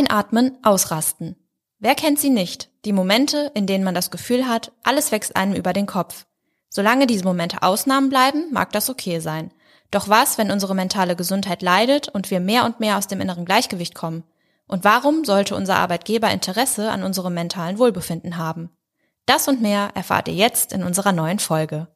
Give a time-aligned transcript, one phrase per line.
[0.00, 1.36] Einatmen, ausrasten.
[1.78, 2.70] Wer kennt sie nicht?
[2.86, 6.24] Die Momente, in denen man das Gefühl hat, alles wächst einem über den Kopf.
[6.70, 9.50] Solange diese Momente Ausnahmen bleiben, mag das okay sein.
[9.90, 13.44] Doch was, wenn unsere mentale Gesundheit leidet und wir mehr und mehr aus dem inneren
[13.44, 14.24] Gleichgewicht kommen?
[14.66, 18.70] Und warum sollte unser Arbeitgeber Interesse an unserem mentalen Wohlbefinden haben?
[19.26, 21.88] Das und mehr erfahrt ihr jetzt in unserer neuen Folge.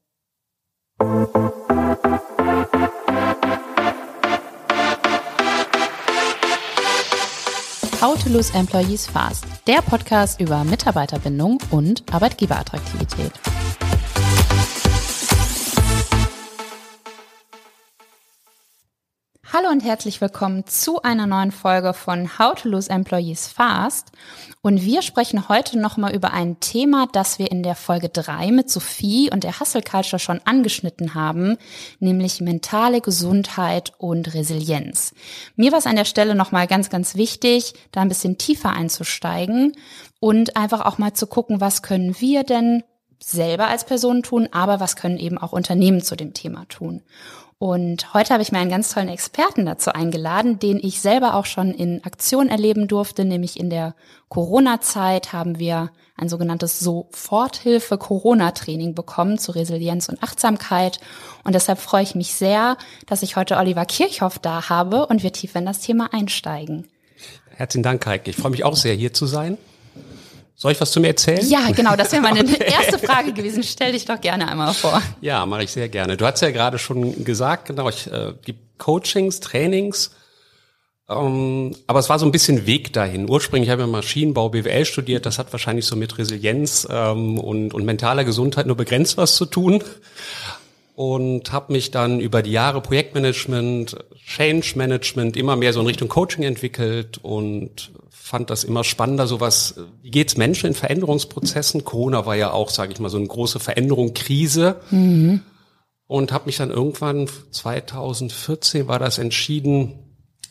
[8.05, 13.32] How to Lose Employees Fast, der Podcast über Mitarbeiterbindung und Arbeitgeberattraktivität.
[19.57, 24.11] Hallo und herzlich willkommen zu einer neuen Folge von How to Lose Employees Fast.
[24.62, 28.68] Und wir sprechen heute nochmal über ein Thema, das wir in der Folge 3 mit
[28.68, 31.57] Sophie und der Hustle Culture schon angeschnitten haben,
[32.00, 35.14] nämlich mentale Gesundheit und Resilienz.
[35.55, 39.70] Mir war es an der Stelle nochmal ganz, ganz wichtig, da ein bisschen tiefer einzusteigen
[40.19, 42.83] und einfach auch mal zu gucken, was können wir denn
[43.23, 47.03] selber als Person tun, aber was können eben auch Unternehmen zu dem Thema tun.
[47.65, 51.47] Und heute habe ich mir einen ganz tollen Experten dazu eingeladen, den ich selber auch
[51.47, 53.95] schon in Aktion erleben durfte, nämlich in der
[54.29, 61.01] Corona-Zeit haben wir ein sogenanntes Soforthilfe-Corona-Training bekommen zu Resilienz und Achtsamkeit.
[61.43, 65.33] Und deshalb freue ich mich sehr, dass ich heute Oliver Kirchhoff da habe und wir
[65.33, 66.87] tief in das Thema einsteigen.
[67.49, 68.28] Herzlichen Dank, Heike.
[68.28, 69.56] Ich freue mich auch sehr, hier zu sein.
[70.56, 71.47] Soll ich was zu mir erzählen?
[71.48, 72.70] Ja, genau, das wäre meine okay.
[72.70, 73.62] erste Frage gewesen.
[73.62, 75.02] Stell dich doch gerne einmal vor.
[75.20, 76.16] Ja, mache ich sehr gerne.
[76.16, 80.12] Du hast ja gerade schon gesagt, genau, ich äh, gebe Coachings, Trainings,
[81.08, 83.28] ähm, aber es war so ein bisschen Weg dahin.
[83.28, 85.27] Ursprünglich habe ich Maschinenbau, BWL studiert.
[85.27, 89.44] Das hat wahrscheinlich so mit Resilienz ähm, und, und mentaler Gesundheit nur begrenzt was zu
[89.44, 89.82] tun.
[90.95, 96.09] Und habe mich dann über die Jahre Projektmanagement, Change Management immer mehr so in Richtung
[96.09, 101.84] Coaching entwickelt und fand das immer spannender, sowas, wie geht's Menschen in Veränderungsprozessen?
[101.84, 104.77] Corona war ja auch, sage ich mal, so eine große Veränderung, Krise.
[104.91, 105.43] Mhm.
[106.06, 110.03] Und habe mich dann irgendwann, 2014 war das entschieden,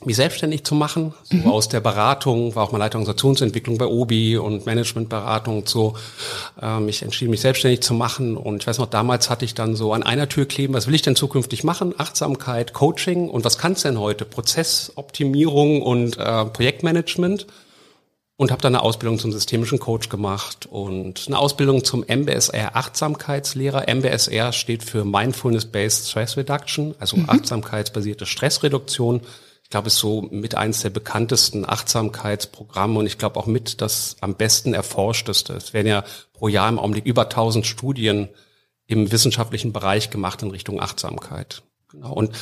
[0.06, 1.48] mich selbstständig zu machen, so mhm.
[1.48, 5.96] aus der Beratung, war auch mal Leiter Organisationsentwicklung bei Obi und Managementberatung und so,
[6.62, 9.76] äh, mich entschieden, mich selbstständig zu machen und ich weiß noch, damals hatte ich dann
[9.76, 11.94] so an einer Tür kleben, was will ich denn zukünftig machen?
[11.98, 14.26] Achtsamkeit, Coaching und was kann's denn heute?
[14.26, 17.48] Prozessoptimierung und äh, Projektmanagement
[18.36, 23.88] und habe dann eine Ausbildung zum systemischen Coach gemacht und eine Ausbildung zum MBSR Achtsamkeitslehrer.
[23.88, 27.30] MBSR steht für Mindfulness-Based Stress Reduction, also mhm.
[27.30, 29.22] achtsamkeitsbasierte Stressreduktion.
[29.74, 33.82] Ich glaube, es ist so mit eins der bekanntesten Achtsamkeitsprogramme und ich glaube auch mit
[33.82, 35.54] das am besten erforschteste.
[35.54, 38.30] Es werden ja pro Jahr im Augenblick über 1000 Studien
[38.86, 41.64] im wissenschaftlichen Bereich gemacht in Richtung Achtsamkeit.
[41.90, 42.14] Genau.
[42.14, 42.36] Und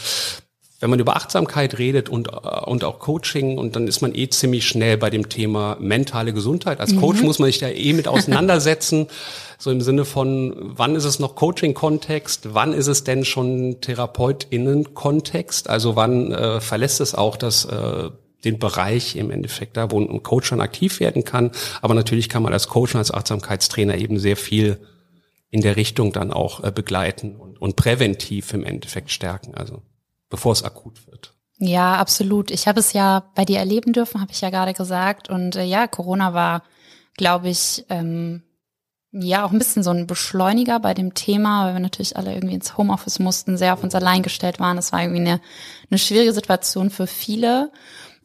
[0.81, 2.31] wenn man über Achtsamkeit redet und, äh,
[2.65, 6.81] und auch Coaching und dann ist man eh ziemlich schnell bei dem Thema mentale Gesundheit.
[6.81, 7.27] Als Coach mhm.
[7.27, 9.07] muss man sich da eh mit auseinandersetzen.
[9.57, 12.53] so im Sinne von, wann ist es noch Coaching-Kontext?
[12.53, 15.69] Wann ist es denn schon TherapeutInnen-Kontext?
[15.69, 18.09] Also wann äh, verlässt es auch das, äh,
[18.43, 21.51] den Bereich im Endeffekt da, wo ein Coach schon aktiv werden kann.
[21.83, 24.79] Aber natürlich kann man als Coach und als Achtsamkeitstrainer eben sehr viel
[25.51, 29.53] in der Richtung dann auch äh, begleiten und, und präventiv im Endeffekt stärken.
[29.53, 29.83] Also
[30.31, 31.35] bevor es akut wird.
[31.59, 32.49] Ja, absolut.
[32.49, 35.29] Ich habe es ja bei dir erleben dürfen, habe ich ja gerade gesagt.
[35.29, 36.63] Und äh, ja, Corona war,
[37.17, 38.41] glaube ich, ähm,
[39.11, 42.55] ja auch ein bisschen so ein Beschleuniger bei dem Thema, weil wir natürlich alle irgendwie
[42.55, 44.77] ins Homeoffice mussten, sehr auf uns allein gestellt waren.
[44.77, 45.41] Das war irgendwie eine,
[45.91, 47.71] eine schwierige Situation für viele.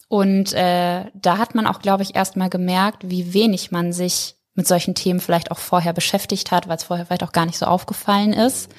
[0.08, 4.36] Und äh, da hat man auch, glaube ich, erst mal gemerkt, wie wenig man sich
[4.54, 7.58] mit solchen Themen vielleicht auch vorher beschäftigt hat, weil es vorher vielleicht auch gar nicht
[7.58, 8.70] so aufgefallen ist.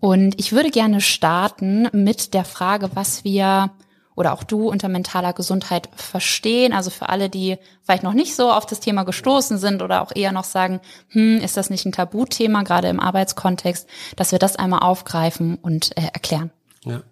[0.00, 3.70] Und ich würde gerne starten mit der Frage, was wir
[4.16, 6.72] oder auch du unter mentaler Gesundheit verstehen.
[6.72, 10.10] Also für alle, die vielleicht noch nicht so auf das Thema gestoßen sind oder auch
[10.14, 13.86] eher noch sagen, hm, ist das nicht ein Tabuthema, gerade im Arbeitskontext,
[14.16, 16.50] dass wir das einmal aufgreifen und äh, erklären.
[16.84, 17.02] Ja.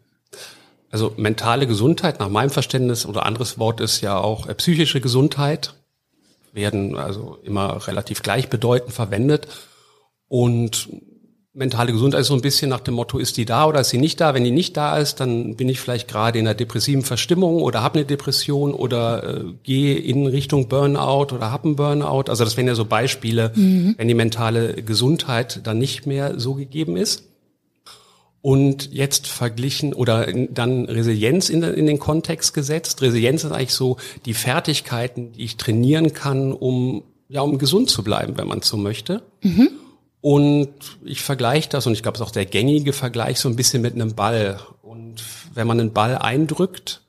[0.91, 5.75] Also mentale Gesundheit nach meinem Verständnis oder anderes Wort ist ja auch äh, psychische Gesundheit,
[6.53, 9.48] werden also immer relativ gleichbedeutend verwendet.
[10.28, 10.89] Und
[11.54, 13.98] mentale Gesundheit ist so ein bisschen nach dem Motto, ist die da oder ist sie
[13.98, 14.34] nicht da?
[14.34, 17.80] Wenn die nicht da ist, dann bin ich vielleicht gerade in einer depressiven Verstimmung oder
[17.83, 22.24] habe eine Depression oder äh, gehe in Richtung Burnout oder habe einen Burnout.
[22.28, 23.95] Also das wären ja so Beispiele, mhm.
[23.97, 27.24] wenn die mentale Gesundheit dann nicht mehr so gegeben ist.
[28.42, 33.00] Und jetzt verglichen oder dann Resilienz in, in den Kontext gesetzt.
[33.00, 33.97] Resilienz ist eigentlich so
[34.27, 38.77] die Fertigkeiten, die ich trainieren kann, um ja, um gesund zu bleiben, wenn man so
[38.77, 39.22] möchte.
[39.41, 39.71] Mhm.
[40.24, 40.71] Und
[41.04, 43.82] ich vergleiche das, und ich glaube, es ist auch der gängige Vergleich, so ein bisschen
[43.82, 44.59] mit einem Ball.
[44.80, 45.22] Und
[45.53, 47.03] wenn man einen Ball eindrückt,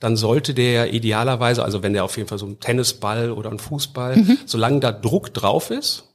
[0.00, 3.58] dann sollte der idealerweise, also wenn der auf jeden Fall so ein Tennisball oder ein
[3.58, 4.38] Fußball, mhm.
[4.46, 6.13] solange da Druck drauf ist,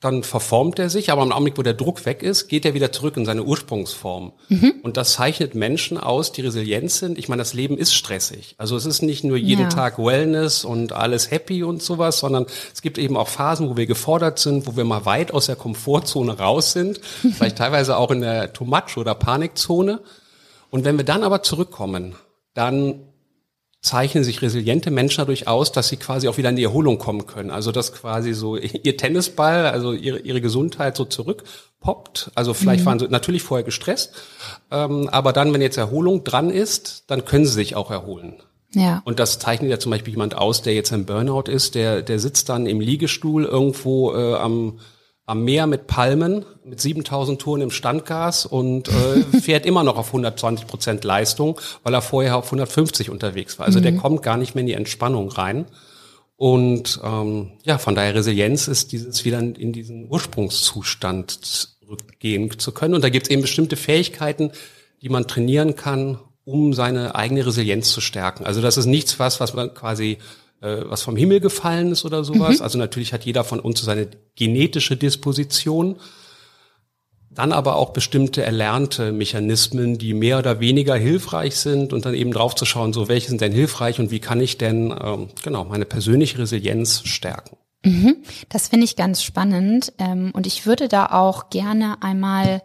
[0.00, 2.92] dann verformt er sich, aber im Augenblick, wo der Druck weg ist, geht er wieder
[2.92, 4.32] zurück in seine Ursprungsform.
[4.50, 4.74] Mhm.
[4.82, 7.16] Und das zeichnet Menschen aus, die resilient sind.
[7.16, 8.54] Ich meine, das Leben ist stressig.
[8.58, 9.68] Also es ist nicht nur jeden ja.
[9.70, 12.44] Tag Wellness und alles happy und sowas, sondern
[12.74, 15.56] es gibt eben auch Phasen, wo wir gefordert sind, wo wir mal weit aus der
[15.56, 17.00] Komfortzone raus sind,
[17.32, 20.00] vielleicht teilweise auch in der Too much oder Panikzone.
[20.68, 22.16] Und wenn wir dann aber zurückkommen,
[22.52, 23.00] dann
[23.86, 27.26] zeichnen sich resiliente Menschen dadurch aus, dass sie quasi auch wieder in die Erholung kommen
[27.26, 27.50] können.
[27.50, 32.32] Also dass quasi so ihr Tennisball, also ihre, ihre Gesundheit so zurückpoppt.
[32.34, 32.86] Also vielleicht mhm.
[32.86, 34.12] waren sie natürlich vorher gestresst,
[34.70, 38.34] ähm, aber dann, wenn jetzt Erholung dran ist, dann können sie sich auch erholen.
[38.74, 39.02] Ja.
[39.04, 42.18] Und das zeichnet ja zum Beispiel jemand aus, der jetzt im Burnout ist, der, der
[42.18, 44.80] sitzt dann im Liegestuhl irgendwo äh, am
[45.26, 50.06] am Meer mit Palmen, mit 7000 Touren im Standgas und äh, fährt immer noch auf
[50.06, 53.66] 120 Prozent Leistung, weil er vorher auf 150 unterwegs war.
[53.66, 53.82] Also mhm.
[53.82, 55.66] der kommt gar nicht mehr in die Entspannung rein.
[56.36, 62.94] Und ähm, ja, von daher Resilienz ist dieses wieder in diesen Ursprungszustand zurückgehen zu können.
[62.94, 64.52] Und da gibt es eben bestimmte Fähigkeiten,
[65.02, 68.44] die man trainieren kann, um seine eigene Resilienz zu stärken.
[68.44, 70.18] Also das ist nichts was, was man quasi
[70.60, 72.58] äh, was vom Himmel gefallen ist oder sowas.
[72.58, 72.62] Mhm.
[72.62, 75.96] Also natürlich hat jeder von uns seine genetische Disposition.
[77.30, 82.32] Dann aber auch bestimmte erlernte Mechanismen, die mehr oder weniger hilfreich sind und dann eben
[82.32, 85.64] drauf zu schauen, so welche sind denn hilfreich und wie kann ich denn ähm, genau
[85.64, 87.58] meine persönliche Resilienz stärken.
[87.84, 88.16] Mhm.
[88.48, 92.62] Das finde ich ganz spannend ähm, und ich würde da auch gerne einmal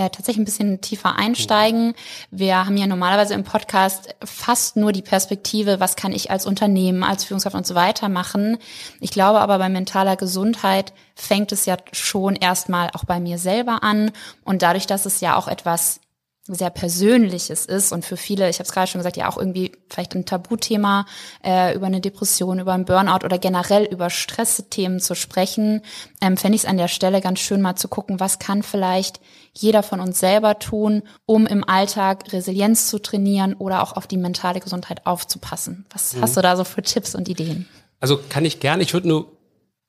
[0.00, 1.94] äh, tatsächlich ein bisschen tiefer einsteigen.
[2.30, 7.04] Wir haben ja normalerweise im Podcast fast nur die Perspektive, was kann ich als Unternehmen,
[7.04, 8.56] als Führungskraft und so weiter machen.
[9.00, 13.82] Ich glaube aber bei mentaler Gesundheit fängt es ja schon erstmal auch bei mir selber
[13.82, 14.10] an
[14.42, 16.00] und dadurch, dass es ja auch etwas
[16.46, 19.72] sehr Persönliches ist und für viele, ich habe es gerade schon gesagt, ja auch irgendwie
[19.88, 21.04] vielleicht ein Tabuthema,
[21.44, 25.82] äh, über eine Depression, über einen Burnout oder generell über Stressthemen zu sprechen,
[26.22, 29.20] ähm, fände ich es an der Stelle ganz schön mal zu gucken, was kann vielleicht
[29.52, 34.16] jeder von uns selber tun, um im Alltag Resilienz zu trainieren oder auch auf die
[34.16, 35.86] mentale Gesundheit aufzupassen.
[35.90, 36.22] Was mhm.
[36.22, 37.68] hast du da so für Tipps und Ideen?
[37.98, 39.32] Also kann ich gerne, ich würde nur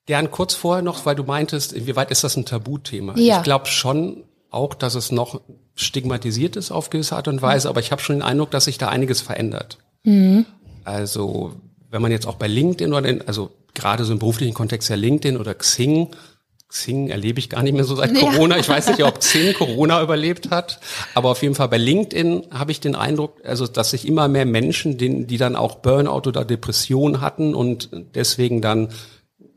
[0.06, 3.14] gern kurz vorher noch, weil du meintest, inwieweit ist das ein Tabuthema?
[3.16, 3.38] Ja.
[3.38, 5.40] Ich glaube schon, auch, dass es noch
[5.74, 8.78] stigmatisiert ist auf gewisse Art und Weise, aber ich habe schon den Eindruck, dass sich
[8.78, 9.78] da einiges verändert.
[10.04, 10.44] Mhm.
[10.84, 11.54] Also
[11.90, 14.96] wenn man jetzt auch bei LinkedIn oder in, also gerade so im beruflichen Kontext ja
[14.96, 16.08] LinkedIn oder Xing,
[16.72, 18.56] Xing erlebe ich gar nicht mehr so seit Corona.
[18.58, 20.80] Ich weiß nicht, ob Xing Corona überlebt hat,
[21.14, 24.46] aber auf jeden Fall bei LinkedIn habe ich den Eindruck, also dass sich immer mehr
[24.46, 28.88] Menschen, die, die dann auch Burnout oder Depression hatten und deswegen dann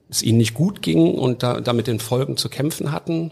[0.09, 3.31] es ihnen nicht gut ging und da, damit den Folgen zu kämpfen hatten,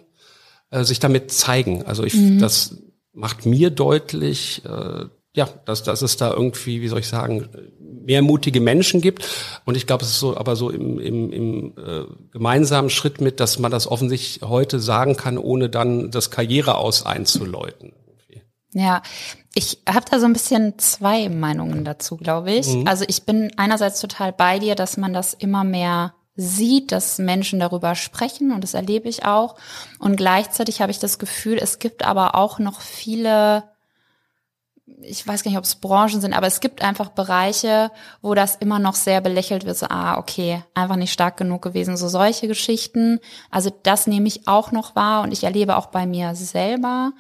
[0.72, 1.84] äh, sich damit zeigen.
[1.84, 2.40] Also ich, mhm.
[2.40, 2.78] das
[3.14, 7.50] macht mir deutlich, äh, ja, dass, dass es da irgendwie, wie soll ich sagen,
[7.80, 9.28] mehr mutige Menschen gibt.
[9.66, 13.40] Und ich glaube, es ist so, aber so im, im, im äh, gemeinsamen Schritt mit,
[13.40, 17.94] dass man das offensichtlich heute sagen kann, ohne dann das Karriere aus einzuläuten.
[18.74, 19.04] Ja,
[19.54, 22.68] ich habe da so ein bisschen zwei Meinungen dazu, glaube ich.
[22.68, 22.88] Mhm.
[22.88, 27.60] Also ich bin einerseits total bei dir, dass man das immer mehr sieht, dass Menschen
[27.60, 29.56] darüber sprechen und das erlebe ich auch.
[30.00, 33.64] Und gleichzeitig habe ich das Gefühl, es gibt aber auch noch viele,
[35.02, 37.92] ich weiß gar nicht, ob es Branchen sind, aber es gibt einfach Bereiche,
[38.22, 39.78] wo das immer noch sehr belächelt wird.
[39.78, 41.98] So, ah, okay, einfach nicht stark genug gewesen.
[41.98, 43.20] So solche Geschichten.
[43.50, 47.12] Also das nehme ich auch noch wahr und ich erlebe auch bei mir selber,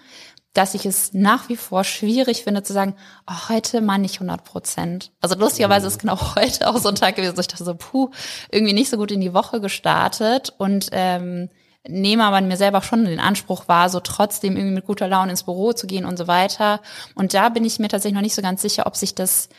[0.53, 2.95] dass ich es nach wie vor schwierig finde zu sagen,
[3.27, 5.11] oh, heute mal nicht 100 Prozent.
[5.19, 8.11] Also lustigerweise ist genau heute auch so ein Tag gewesen, ich dachte so, puh,
[8.51, 11.49] irgendwie nicht so gut in die Woche gestartet und ähm,
[11.87, 15.43] nehme aber mir selber schon den Anspruch wahr, so trotzdem irgendwie mit guter Laune ins
[15.43, 16.81] Büro zu gehen und so weiter.
[17.15, 19.49] Und da bin ich mir tatsächlich noch nicht so ganz sicher, ob sich das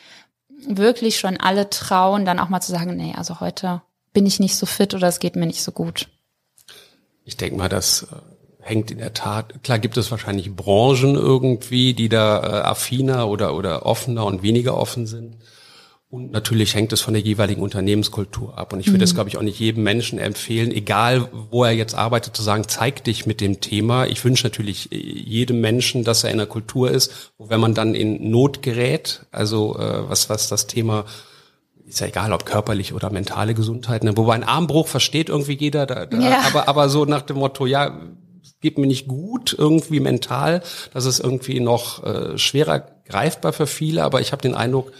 [0.66, 4.56] wirklich schon alle trauen, dann auch mal zu sagen, nee, also heute bin ich nicht
[4.56, 6.08] so fit oder es geht mir nicht so gut.
[7.24, 8.16] Ich denke mal, dass äh,
[8.60, 13.54] hängt in der Tat, klar gibt es wahrscheinlich Branchen irgendwie, die da äh, affiner oder,
[13.54, 15.36] oder offener und weniger offen sind.
[16.08, 18.72] Und natürlich hängt es von der jeweiligen Unternehmenskultur ab.
[18.72, 19.00] Und ich würde mhm.
[19.00, 22.64] das, glaube ich, auch nicht jedem Menschen empfehlen, egal wo er jetzt arbeitet, zu sagen,
[22.68, 24.06] zeig dich mit dem Thema.
[24.06, 27.74] Ich wünsche natürlich äh, jedem Menschen, dass er in einer Kultur ist, wo wenn man
[27.74, 31.04] dann in Not gerät, also äh, was, was das Thema
[31.86, 34.16] ist ja egal, ob körperlich oder mentale Gesundheit, ne?
[34.16, 36.40] wobei ein Armbruch versteht irgendwie jeder, da, da, ja.
[36.46, 38.00] aber, aber so nach dem Motto, ja,
[38.60, 40.62] geht mir nicht gut irgendwie mental.
[40.94, 44.92] Das ist irgendwie noch äh, schwerer greifbar für viele, aber ich habe den Eindruck,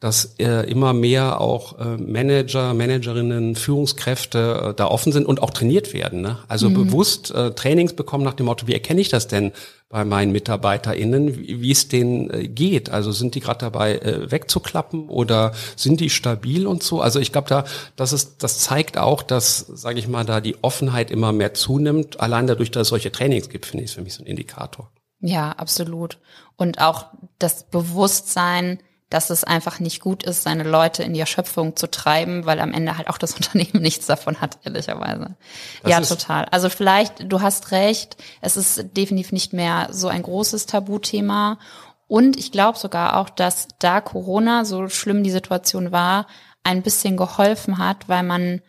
[0.00, 5.50] dass äh, immer mehr auch äh, Manager, Managerinnen, Führungskräfte äh, da offen sind und auch
[5.50, 6.22] trainiert werden.
[6.22, 6.38] Ne?
[6.48, 6.74] Also mhm.
[6.74, 9.52] bewusst äh, Trainings bekommen nach dem Motto, wie erkenne ich das denn
[9.90, 12.88] bei meinen MitarbeiterInnen, wie, wie es denen äh, geht?
[12.88, 17.02] Also sind die gerade dabei äh, wegzuklappen oder sind die stabil und so?
[17.02, 17.64] Also ich glaube, da
[17.96, 22.20] das ist, das zeigt auch, dass, sage ich mal, da die Offenheit immer mehr zunimmt.
[22.20, 24.90] Allein dadurch, dass es solche Trainings gibt, finde ich, ist für mich so ein Indikator.
[25.20, 26.18] Ja, absolut.
[26.56, 27.06] Und auch
[27.38, 28.78] das Bewusstsein,
[29.10, 32.72] dass es einfach nicht gut ist, seine Leute in die Erschöpfung zu treiben, weil am
[32.72, 35.36] Ende halt auch das Unternehmen nichts davon hat, ehrlicherweise.
[35.82, 36.46] Das ja, total.
[36.46, 41.58] Also vielleicht, du hast recht, es ist definitiv nicht mehr so ein großes Tabuthema.
[42.06, 46.26] Und ich glaube sogar auch, dass da Corona, so schlimm die Situation war,
[46.62, 48.62] ein bisschen geholfen hat, weil man,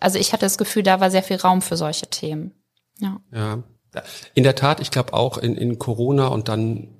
[0.00, 2.52] also ich hatte das Gefühl, da war sehr viel Raum für solche Themen.
[2.98, 3.20] Ja.
[3.32, 3.62] Ja.
[4.34, 6.95] In der Tat, ich glaube auch in, in Corona und dann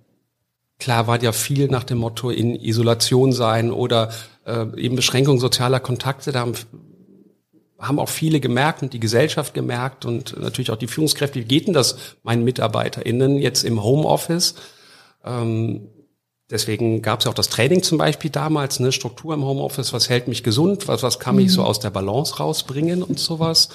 [0.79, 4.11] Klar war ja viel nach dem Motto in Isolation sein oder
[4.45, 6.33] äh, eben Beschränkung sozialer Kontakte.
[6.33, 6.53] Da haben,
[7.79, 11.41] haben auch viele gemerkt und die Gesellschaft gemerkt und natürlich auch die Führungskräfte.
[11.41, 14.55] Wie geht denn das meinen MitarbeiterInnen jetzt im Homeoffice?
[15.25, 15.89] Ähm,
[16.51, 20.11] deswegen gab es ja auch das Training zum Beispiel damals, ne, Struktur im Homeoffice, was
[20.11, 21.69] hält mich gesund, was, was kann mich so mhm.
[21.69, 23.71] aus der Balance rausbringen und sowas.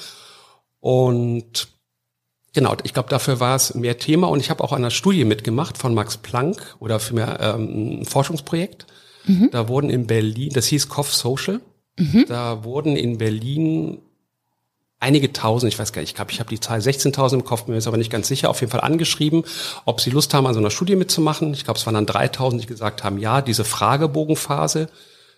[0.79, 1.67] Und
[2.53, 5.24] Genau, ich glaube, dafür war es mehr Thema und ich habe auch an einer Studie
[5.24, 8.88] mitgemacht von Max Planck oder für mehr ähm, ein Forschungsprojekt.
[9.25, 9.50] Mhm.
[9.51, 11.62] Da wurden in Berlin, das hieß Kopf Social,
[11.98, 12.25] mhm.
[12.27, 14.00] da wurden in Berlin
[15.00, 17.67] einige tausend, ich weiß gar nicht, ich glaube, ich habe die Zahl 16.000 im Kopf,
[17.67, 19.43] mir ist aber nicht ganz sicher, auf jeden Fall angeschrieben,
[19.86, 21.53] ob sie Lust haben, an so einer Studie mitzumachen.
[21.53, 24.89] Ich glaube, es waren dann 3.000, die gesagt haben, ja, diese Fragebogenphase,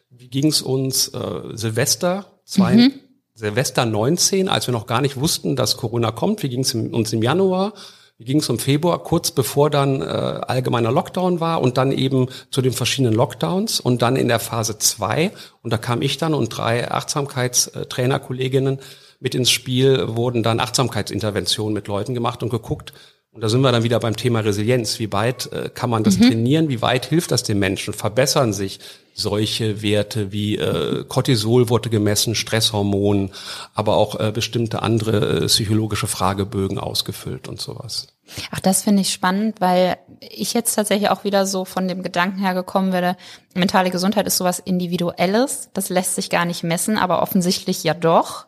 [0.10, 2.93] wie ging es uns äh, Silvester, zwei, mhm.
[3.36, 6.44] Silvester 19, als wir noch gar nicht wussten, dass Corona kommt.
[6.44, 7.74] Wie ging es uns im Januar?
[8.20, 12.28] Wie ging es im Februar, kurz bevor dann äh, allgemeiner Lockdown war und dann eben
[12.52, 15.32] zu den verschiedenen Lockdowns und dann in der Phase 2.
[15.63, 18.80] Und da kam ich dann und drei Achtsamkeitstrainerkolleginnen
[19.20, 22.94] mit ins Spiel, wurden dann Achtsamkeitsinterventionen mit Leuten gemacht und geguckt,
[23.34, 25.00] und da sind wir dann wieder beim Thema Resilienz.
[25.00, 26.28] Wie weit äh, kann man das mhm.
[26.28, 26.70] trainieren?
[26.70, 27.94] Wie weit hilft das den Menschen?
[27.94, 28.80] Verbessern sich
[29.16, 33.32] solche Werte wie äh, Cortisol wurde gemessen, Stresshormon,
[33.74, 38.12] aber auch äh, bestimmte andere äh, psychologische Fragebögen ausgefüllt und sowas.
[38.51, 42.39] Ach, das finde ich spannend, weil ich jetzt tatsächlich auch wieder so von dem Gedanken
[42.39, 43.18] hergekommen werde,
[43.53, 48.46] mentale Gesundheit ist sowas Individuelles, das lässt sich gar nicht messen, aber offensichtlich ja doch.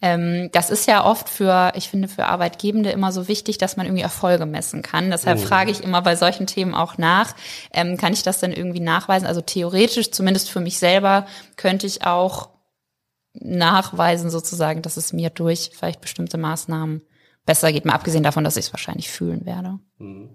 [0.00, 3.86] Ähm, das ist ja oft für, ich finde, für Arbeitgebende immer so wichtig, dass man
[3.86, 5.10] irgendwie Erfolge messen kann.
[5.10, 5.46] Deshalb oh.
[5.46, 7.34] frage ich immer bei solchen Themen auch nach,
[7.72, 9.26] ähm, kann ich das denn irgendwie nachweisen?
[9.26, 12.50] Also theoretisch, zumindest für mich selber, könnte ich auch
[13.32, 17.02] nachweisen sozusagen, dass es mir durch vielleicht bestimmte Maßnahmen
[17.46, 19.78] besser geht, mal abgesehen davon, dass ich es wahrscheinlich fühlen werde.
[19.98, 20.30] Mhm.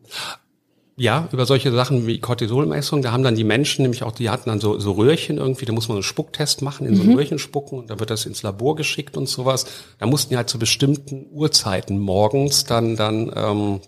[0.98, 4.50] Ja, über solche Sachen wie Cortisolmessung, da haben dann die Menschen nämlich auch, die hatten
[4.50, 7.16] dann so, so Röhrchen irgendwie, da muss man einen Spucktest machen, in so ein mhm.
[7.16, 9.66] Röhrchen spucken und da wird das ins Labor geschickt und sowas.
[10.00, 13.80] Da mussten die halt zu bestimmten Uhrzeiten morgens dann, dann ähm,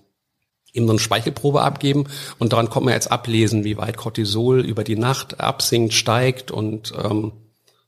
[0.74, 2.06] eben so eine Speichelprobe abgeben
[2.40, 6.94] und daran kommt man jetzt ablesen, wie weit Cortisol über die Nacht absinkt, steigt und
[7.04, 7.34] ähm,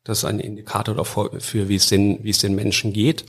[0.04, 3.26] das ist ein Indikator davor, für wie es den, wie es den Menschen geht.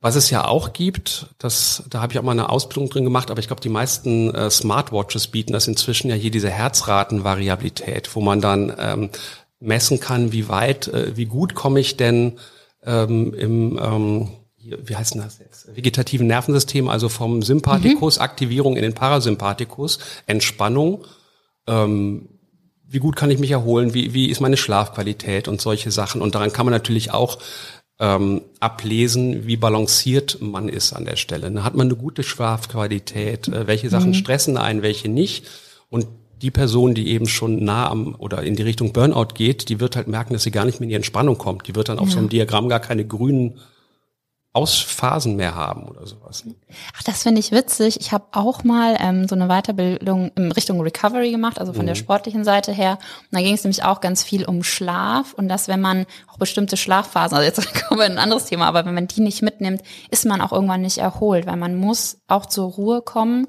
[0.00, 3.32] Was es ja auch gibt, das, da habe ich auch mal eine Ausbildung drin gemacht,
[3.32, 8.20] aber ich glaube, die meisten äh, Smartwatches bieten das inzwischen ja hier diese Herzratenvariabilität, wo
[8.20, 9.10] man dann ähm,
[9.58, 12.38] messen kann, wie weit, äh, wie gut komme ich denn
[12.84, 18.22] ähm, im, ähm, wie heißt denn das jetzt, vegetativen Nervensystem, also vom Sympathikus, mhm.
[18.22, 21.04] Aktivierung in den Parasympathikus, Entspannung,
[21.66, 22.28] ähm,
[22.90, 26.22] wie gut kann ich mich erholen, wie, wie ist meine Schlafqualität und solche Sachen.
[26.22, 27.38] Und daran kann man natürlich auch
[28.00, 31.64] ähm, ablesen, wie balanciert man ist an der Stelle.
[31.64, 33.48] Hat man eine gute Schlafqualität?
[33.48, 34.14] Äh, welche Sachen mhm.
[34.14, 35.46] stressen einen, welche nicht?
[35.90, 36.06] Und
[36.40, 39.96] die Person, die eben schon nah am oder in die Richtung Burnout geht, die wird
[39.96, 41.66] halt merken, dass sie gar nicht mehr in die Entspannung kommt.
[41.66, 42.12] Die wird dann auf ja.
[42.12, 43.58] so einem Diagramm gar keine grünen
[44.58, 46.42] Ausphasen mehr haben oder sowas.
[46.96, 48.00] Ach, das finde ich witzig.
[48.00, 51.88] Ich habe auch mal ähm, so eine Weiterbildung in Richtung Recovery gemacht, also von mhm.
[51.88, 52.98] der sportlichen Seite her.
[53.30, 56.38] Und da ging es nämlich auch ganz viel um Schlaf und dass wenn man auch
[56.38, 59.42] bestimmte Schlafphasen, also jetzt kommen wir in ein anderes Thema, aber wenn man die nicht
[59.42, 63.46] mitnimmt, ist man auch irgendwann nicht erholt, weil man muss auch zur Ruhe kommen.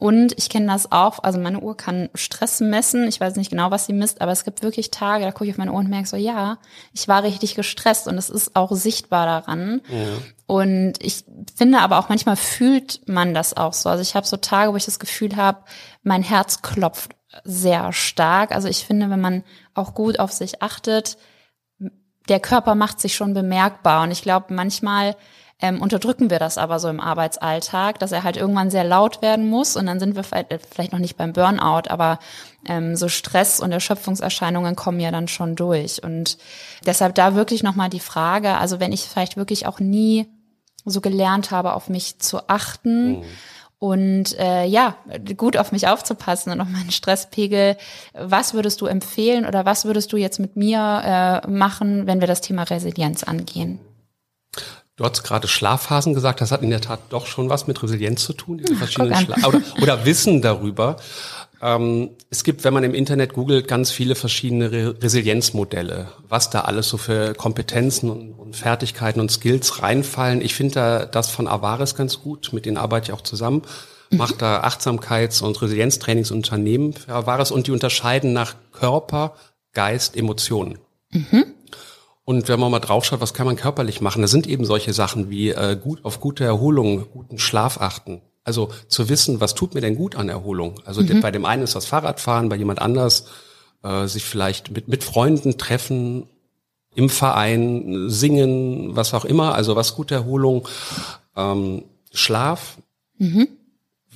[0.00, 3.06] Und ich kenne das auch, also meine Uhr kann Stress messen.
[3.06, 5.50] Ich weiß nicht genau, was sie misst, aber es gibt wirklich Tage, da gucke ich
[5.50, 6.56] auf meine Uhr und merke so, ja,
[6.94, 9.82] ich war richtig gestresst und es ist auch sichtbar daran.
[9.90, 10.06] Ja.
[10.46, 13.90] Und ich finde aber auch manchmal fühlt man das auch so.
[13.90, 15.64] Also ich habe so Tage, wo ich das Gefühl habe,
[16.02, 17.10] mein Herz klopft
[17.44, 18.52] sehr stark.
[18.52, 21.18] Also ich finde, wenn man auch gut auf sich achtet,
[22.30, 24.04] der Körper macht sich schon bemerkbar.
[24.04, 25.14] Und ich glaube, manchmal
[25.62, 29.48] ähm, unterdrücken wir das aber so im Arbeitsalltag, dass er halt irgendwann sehr laut werden
[29.48, 32.18] muss und dann sind wir vielleicht, vielleicht noch nicht beim Burnout, aber
[32.66, 36.02] ähm, so Stress und Erschöpfungserscheinungen kommen ja dann schon durch.
[36.02, 36.38] Und
[36.86, 40.26] deshalb da wirklich nochmal die Frage, also wenn ich vielleicht wirklich auch nie
[40.84, 43.24] so gelernt habe, auf mich zu achten, mhm
[43.80, 44.94] und äh, ja,
[45.38, 47.78] gut auf mich aufzupassen und auf meinen Stresspegel.
[48.12, 52.28] Was würdest du empfehlen oder was würdest du jetzt mit mir äh, machen, wenn wir
[52.28, 53.80] das Thema Resilienz angehen?
[55.00, 58.22] Du hast gerade Schlafphasen gesagt, das hat in der Tat doch schon was mit Resilienz
[58.22, 60.96] zu tun, diese verschiedenen Schla oder, oder Wissen darüber.
[61.62, 66.60] Ähm, es gibt, wenn man im Internet googelt, ganz viele verschiedene Re Resilienzmodelle, was da
[66.60, 70.42] alles so für Kompetenzen und, und Fertigkeiten und Skills reinfallen.
[70.42, 73.62] Ich finde da das von Avaris ganz gut, mit denen arbeite ich auch zusammen.
[74.10, 74.18] Mhm.
[74.18, 79.34] Macht da Achtsamkeits- und Resilienztrainingsunternehmen für Avaris und die unterscheiden nach Körper,
[79.72, 80.78] Geist, Emotionen.
[81.10, 81.54] Mhm.
[82.30, 85.30] Und wenn man mal draufschaut, was kann man körperlich machen, da sind eben solche Sachen
[85.30, 88.20] wie äh, gut auf gute Erholung, guten Schlaf achten.
[88.44, 90.78] Also zu wissen, was tut mir denn gut an Erholung.
[90.84, 91.22] Also mhm.
[91.22, 93.24] bei dem einen ist das Fahrradfahren, bei jemand anders
[93.82, 96.28] äh, sich vielleicht mit, mit Freunden treffen,
[96.94, 99.56] im Verein singen, was auch immer.
[99.56, 100.68] Also was gute Erholung,
[101.34, 101.82] ähm,
[102.12, 102.78] Schlaf.
[103.18, 103.48] Mhm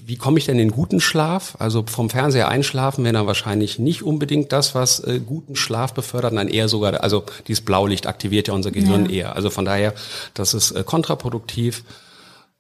[0.07, 1.57] wie komme ich denn in guten Schlaf?
[1.59, 6.35] Also vom Fernseher einschlafen wäre dann wahrscheinlich nicht unbedingt das, was äh, guten Schlaf befördert,
[6.35, 9.13] nein eher sogar, also dieses Blaulicht aktiviert ja unser Gehirn ja.
[9.13, 9.37] eher.
[9.37, 9.95] Also von daher,
[10.35, 11.85] das ist äh, kontraproduktiv.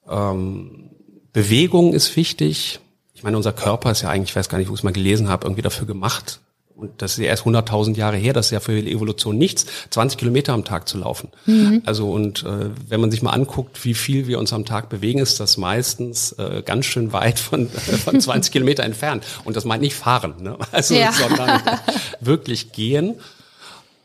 [0.08, 0.90] Ähm,
[1.34, 2.80] Bewegung ist wichtig.
[3.12, 4.92] Ich meine, unser Körper ist ja eigentlich, ich weiß gar nicht, wo ich es mal
[4.92, 6.40] gelesen habe, irgendwie dafür gemacht,
[6.76, 9.66] und das ist ja erst 100.000 Jahre her, das ist ja für die Evolution nichts,
[9.90, 11.28] 20 Kilometer am Tag zu laufen.
[11.46, 11.82] Mhm.
[11.86, 15.20] Also und äh, wenn man sich mal anguckt, wie viel wir uns am Tag bewegen,
[15.20, 19.24] ist das meistens äh, ganz schön weit von, äh, von 20 Kilometer entfernt.
[19.44, 20.58] Und das meint nicht fahren, ne?
[20.72, 21.12] also, ja.
[21.12, 21.62] sondern
[22.20, 23.14] wirklich gehen.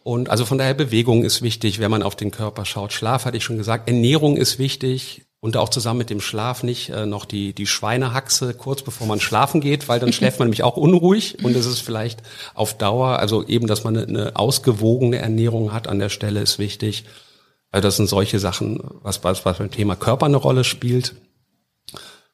[0.04, 2.94] Und also von daher Bewegung ist wichtig, wenn man auf den Körper schaut.
[2.94, 3.90] Schlaf hatte ich schon gesagt.
[3.90, 5.24] Ernährung ist wichtig.
[5.41, 9.22] Und auch zusammen mit dem Schlaf nicht äh, noch die, die Schweinehaxe kurz bevor man
[9.22, 12.22] schlafen geht, weil dann schläft man nämlich auch unruhig und es ist vielleicht
[12.53, 16.60] auf Dauer, also eben, dass man eine, eine ausgewogene Ernährung hat an der Stelle ist
[16.60, 17.05] wichtig.
[17.72, 21.15] Also das sind solche Sachen, was, was, was beim Thema Körper eine Rolle spielt.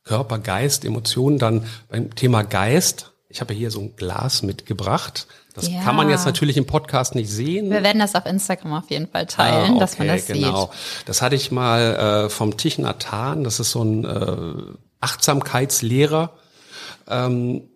[0.03, 3.11] Körper, Geist, Emotionen, dann beim Thema Geist.
[3.27, 5.27] Ich habe hier so ein Glas mitgebracht.
[5.55, 5.81] Das ja.
[5.81, 7.71] kann man jetzt natürlich im Podcast nicht sehen.
[7.71, 10.65] Wir werden das auf Instagram auf jeden Fall teilen, ah, okay, dass man das genau.
[10.65, 11.07] sieht.
[11.07, 16.31] Das hatte ich mal äh, vom Hanh, das ist so ein äh, Achtsamkeitslehrer.
[17.07, 17.69] Ähm,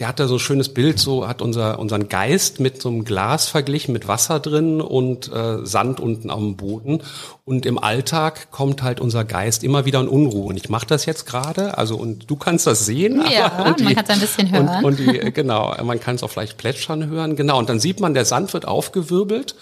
[0.00, 3.04] der hat da so ein schönes Bild, so hat unser, unseren Geist mit so einem
[3.04, 7.02] Glas verglichen, mit Wasser drin und äh, Sand unten am Boden.
[7.44, 10.46] Und im Alltag kommt halt unser Geist immer wieder in Unruhe.
[10.46, 13.22] Und ich mache das jetzt gerade, also und du kannst das sehen.
[13.30, 14.68] Ja, aber, und man kann es ein bisschen hören.
[14.68, 17.36] Und, und die, genau, man kann es auch vielleicht plätschern hören.
[17.36, 19.54] Genau, und dann sieht man, der Sand wird aufgewirbelt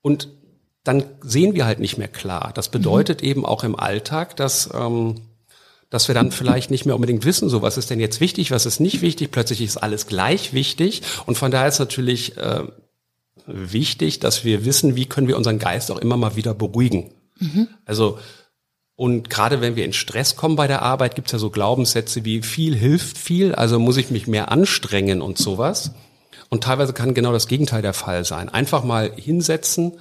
[0.00, 0.28] und
[0.84, 2.52] dann sehen wir halt nicht mehr klar.
[2.54, 3.28] Das bedeutet mhm.
[3.28, 4.70] eben auch im Alltag, dass...
[4.72, 5.16] Ähm,
[5.92, 8.64] dass wir dann vielleicht nicht mehr unbedingt wissen, so was ist denn jetzt wichtig, was
[8.64, 9.30] ist nicht wichtig.
[9.30, 11.02] Plötzlich ist alles gleich wichtig.
[11.26, 12.62] Und von daher ist natürlich äh,
[13.46, 17.10] wichtig, dass wir wissen, wie können wir unseren Geist auch immer mal wieder beruhigen.
[17.38, 17.68] Mhm.
[17.84, 18.18] Also
[18.96, 22.24] und gerade wenn wir in Stress kommen bei der Arbeit, gibt es ja so Glaubenssätze
[22.24, 25.92] wie viel hilft viel, also muss ich mich mehr anstrengen und sowas.
[26.48, 28.48] Und teilweise kann genau das Gegenteil der Fall sein.
[28.48, 29.98] Einfach mal hinsetzen,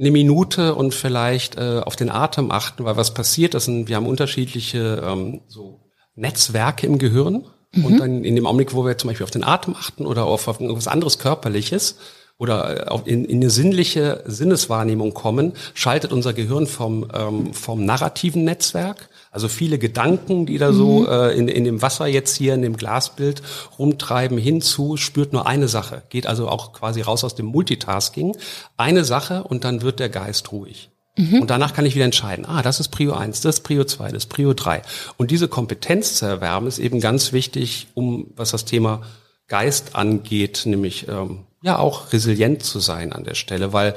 [0.00, 3.96] eine Minute und vielleicht äh, auf den Atem achten, weil was passiert, das sind, wir
[3.96, 5.80] haben unterschiedliche ähm, so
[6.14, 7.44] Netzwerke im Gehirn.
[7.72, 7.84] Mhm.
[7.84, 10.48] Und dann in dem Augenblick, wo wir zum Beispiel auf den Atem achten oder auf,
[10.48, 11.98] auf irgendwas anderes Körperliches
[12.38, 18.44] oder äh, in, in eine sinnliche Sinneswahrnehmung kommen, schaltet unser Gehirn vom, ähm, vom narrativen
[18.44, 21.08] Netzwerk also viele Gedanken, die da so mhm.
[21.08, 23.42] äh, in, in dem Wasser jetzt hier, in dem Glasbild
[23.78, 26.02] rumtreiben, hinzu, spürt nur eine Sache.
[26.08, 28.36] Geht also auch quasi raus aus dem Multitasking.
[28.76, 30.90] Eine Sache und dann wird der Geist ruhig.
[31.16, 31.42] Mhm.
[31.42, 34.06] Und danach kann ich wieder entscheiden, ah, das ist Prio 1, das ist Prio 2,
[34.10, 34.82] das ist Prio 3.
[35.16, 39.02] Und diese Kompetenz zu erwerben ist eben ganz wichtig, um was das Thema
[39.46, 43.94] Geist angeht, nämlich ähm, ja auch resilient zu sein an der Stelle, weil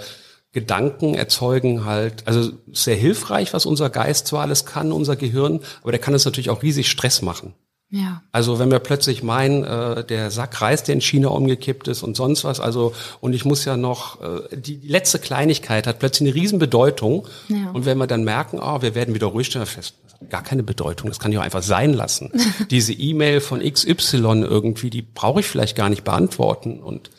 [0.53, 5.91] Gedanken erzeugen halt, also sehr hilfreich, was unser Geist zwar alles kann, unser Gehirn, aber
[5.91, 7.53] der kann es natürlich auch riesig Stress machen.
[7.89, 8.23] Ja.
[8.31, 12.15] Also wenn wir plötzlich meinen, äh, der Sack Reis, der in China umgekippt ist und
[12.15, 16.29] sonst was, also und ich muss ja noch, äh, die, die letzte Kleinigkeit hat plötzlich
[16.29, 17.27] eine Riesenbedeutung.
[17.49, 17.71] Ja.
[17.71, 19.95] Und wenn wir dann merken, oh, wir werden wieder ruhig, stellen wir fest,
[20.29, 22.31] gar keine Bedeutung, das kann ich auch einfach sein lassen.
[22.71, 26.79] Diese E-Mail von XY irgendwie, die brauche ich vielleicht gar nicht beantworten.
[26.79, 27.11] Und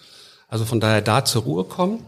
[0.49, 2.01] also von daher da zur Ruhe kommen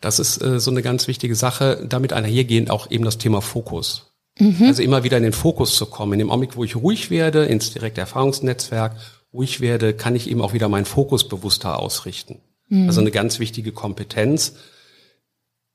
[0.00, 1.84] das ist äh, so eine ganz wichtige Sache.
[1.88, 4.12] Damit einhergehend auch eben das Thema Fokus.
[4.38, 4.64] Mhm.
[4.66, 6.14] Also immer wieder in den Fokus zu kommen.
[6.14, 8.96] In dem Augenblick, wo ich ruhig werde, ins direkte Erfahrungsnetzwerk
[9.32, 12.40] ruhig werde, kann ich eben auch wieder meinen Fokus bewusster ausrichten.
[12.68, 12.86] Mhm.
[12.86, 14.54] Also eine ganz wichtige Kompetenz,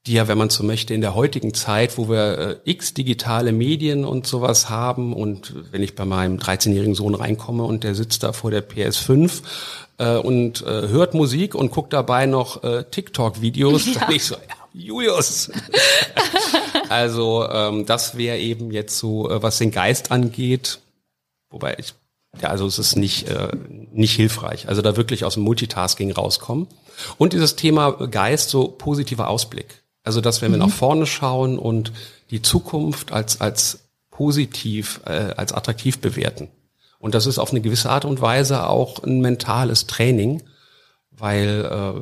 [0.08, 3.52] die ja, wenn man so möchte, in der heutigen Zeit, wo wir äh, x digitale
[3.52, 8.24] Medien und sowas haben und wenn ich bei meinem 13-jährigen Sohn reinkomme und der sitzt
[8.24, 9.42] da vor der PS5
[9.98, 14.10] äh, und äh, hört Musik und guckt dabei noch äh, TikTok-Videos, ja.
[14.10, 15.52] ich so, ja, Julius.
[16.90, 20.80] also ähm, das wäre eben jetzt so, äh, was den Geist angeht,
[21.50, 21.94] wobei ich
[22.42, 23.50] ja, also es ist nicht, äh,
[23.92, 24.68] nicht hilfreich.
[24.68, 26.68] Also da wirklich aus dem Multitasking rauskommen.
[27.18, 29.84] Und dieses Thema Geist, so positiver Ausblick.
[30.04, 30.72] Also, dass wenn wir nach mhm.
[30.72, 31.92] vorne schauen und
[32.30, 33.80] die Zukunft als, als
[34.12, 36.48] positiv, äh, als attraktiv bewerten.
[37.06, 40.42] Und das ist auf eine gewisse Art und Weise auch ein mentales Training,
[41.12, 42.02] weil äh,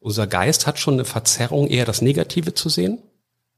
[0.00, 2.98] unser Geist hat schon eine Verzerrung, eher das Negative zu sehen.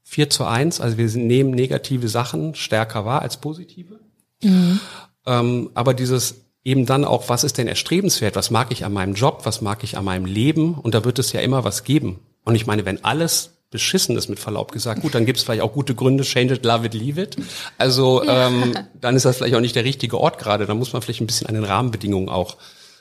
[0.03, 4.01] 4 zu 1, also wir nehmen negative Sachen stärker wahr als positive.
[4.43, 4.79] Mhm.
[5.25, 8.35] Ähm, aber dieses eben dann auch, was ist denn erstrebenswert?
[8.35, 9.47] Was mag ich an meinem Job?
[9.47, 10.75] Was mag ich an meinem Leben?
[10.75, 12.19] Und da wird es ja immer was geben.
[12.43, 15.01] Und ich meine, wenn alles beschissen ist, mit Verlaub gesagt.
[15.01, 17.35] Gut, dann gibt es vielleicht auch gute Gründe, change it, love it, leave it.
[17.77, 18.47] Also ja.
[18.47, 20.65] ähm, dann ist das vielleicht auch nicht der richtige Ort gerade.
[20.65, 22.57] Da muss man vielleicht ein bisschen an den Rahmenbedingungen auch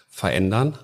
[0.09, 0.79] verändern.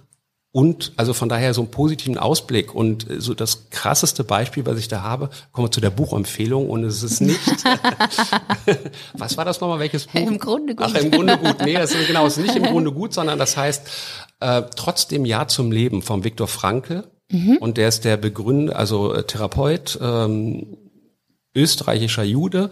[0.54, 4.86] Und also von daher so einen positiven Ausblick und so das krasseste Beispiel, was ich
[4.86, 7.40] da habe, kommen wir zu der Buchempfehlung und es ist nicht.
[9.14, 9.78] was war das nochmal?
[9.78, 10.20] Welches Buch?
[10.20, 10.86] Im Grunde gut.
[10.90, 11.56] Ach, im Grunde gut.
[11.64, 13.88] Nee, das ist genau, es ist nicht im Grunde gut, sondern das heißt
[14.40, 17.04] äh, trotzdem Ja zum Leben vom Viktor Frankl.
[17.32, 17.56] Mhm.
[17.56, 20.76] Und der ist der Begründer, also äh, Therapeut, ähm,
[21.54, 22.70] österreichischer Jude,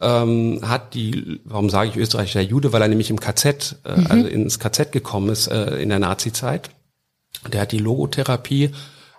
[0.00, 4.06] ähm, hat die, warum sage ich österreichischer Jude, weil er nämlich im KZ, äh, mhm.
[4.08, 6.70] also ins KZ gekommen ist äh, in der Nazi-Zeit.
[7.52, 8.70] Der hat die Logotherapie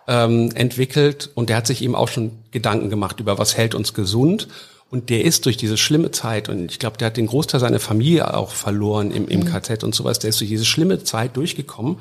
[0.08, 3.94] ähm, entwickelt und der hat sich eben auch schon Gedanken gemacht über, was hält uns
[3.94, 4.48] gesund.
[4.90, 7.80] Und der ist durch diese schlimme Zeit, und ich glaube, der hat den Großteil seiner
[7.80, 9.46] Familie auch verloren im, im mhm.
[9.46, 11.98] KZ und sowas, der ist durch diese schlimme Zeit durchgekommen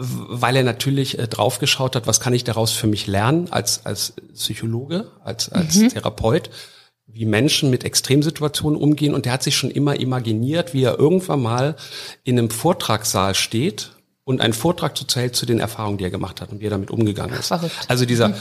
[0.00, 4.12] weil er natürlich äh, draufgeschaut hat, was kann ich daraus für mich lernen als, als
[4.32, 5.88] Psychologe, als, als mhm.
[5.88, 6.50] Therapeut,
[7.08, 9.12] wie Menschen mit Extremsituationen umgehen.
[9.12, 11.76] Und der hat sich schon immer imaginiert, wie er irgendwann mal
[12.22, 13.90] in einem Vortragssaal steht
[14.22, 16.70] und einen Vortrag zu hält zu den Erfahrungen, die er gemacht hat und wie er
[16.70, 17.48] damit umgegangen ist.
[17.48, 17.74] Verrückt.
[17.88, 18.34] Also dieser, mhm.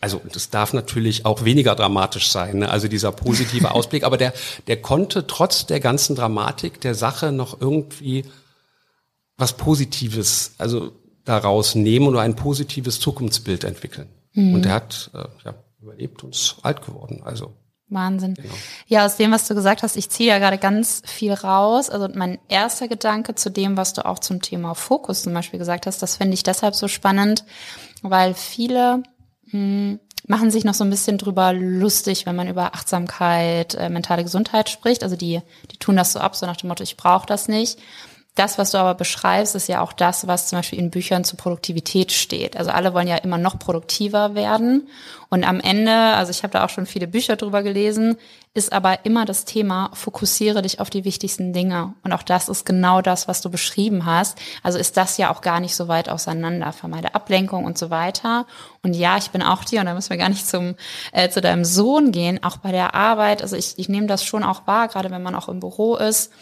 [0.00, 2.70] also das darf natürlich auch weniger dramatisch sein, ne?
[2.70, 4.32] also dieser positive Ausblick, aber der,
[4.66, 8.24] der konnte trotz der ganzen Dramatik der Sache noch irgendwie
[9.40, 10.92] was Positives, also
[11.24, 14.08] daraus nehmen oder ein positives Zukunftsbild entwickeln.
[14.32, 14.54] Mhm.
[14.54, 17.22] Und er hat äh, ja, überlebt und ist alt geworden.
[17.24, 17.52] Also
[17.88, 18.34] Wahnsinn.
[18.34, 18.54] Genau.
[18.86, 21.90] Ja, aus dem, was du gesagt hast, ich ziehe ja gerade ganz viel raus.
[21.90, 25.86] Also mein erster Gedanke zu dem, was du auch zum Thema Fokus zum Beispiel gesagt
[25.86, 27.44] hast, das finde ich deshalb so spannend,
[28.02, 29.02] weil viele
[29.46, 33.88] mh, hm, machen sich noch so ein bisschen drüber lustig, wenn man über Achtsamkeit, äh,
[33.88, 35.02] mentale Gesundheit spricht.
[35.02, 35.40] Also die,
[35.72, 37.78] die tun das so ab, so nach dem Motto, ich brauche das nicht.
[38.40, 41.36] Das, was du aber beschreibst, ist ja auch das, was zum Beispiel in Büchern zur
[41.36, 42.56] Produktivität steht.
[42.56, 44.88] Also alle wollen ja immer noch produktiver werden.
[45.28, 48.16] Und am Ende, also ich habe da auch schon viele Bücher drüber gelesen,
[48.54, 51.92] ist aber immer das Thema, fokussiere dich auf die wichtigsten Dinge.
[52.02, 54.38] Und auch das ist genau das, was du beschrieben hast.
[54.62, 56.72] Also ist das ja auch gar nicht so weit auseinander.
[56.72, 58.46] Vermeide Ablenkung und so weiter.
[58.82, 60.76] Und ja, ich bin auch dir, und da müssen wir gar nicht zum,
[61.12, 63.42] äh, zu deinem Sohn gehen, auch bei der Arbeit.
[63.42, 66.32] Also ich, ich nehme das schon auch wahr, gerade wenn man auch im Büro ist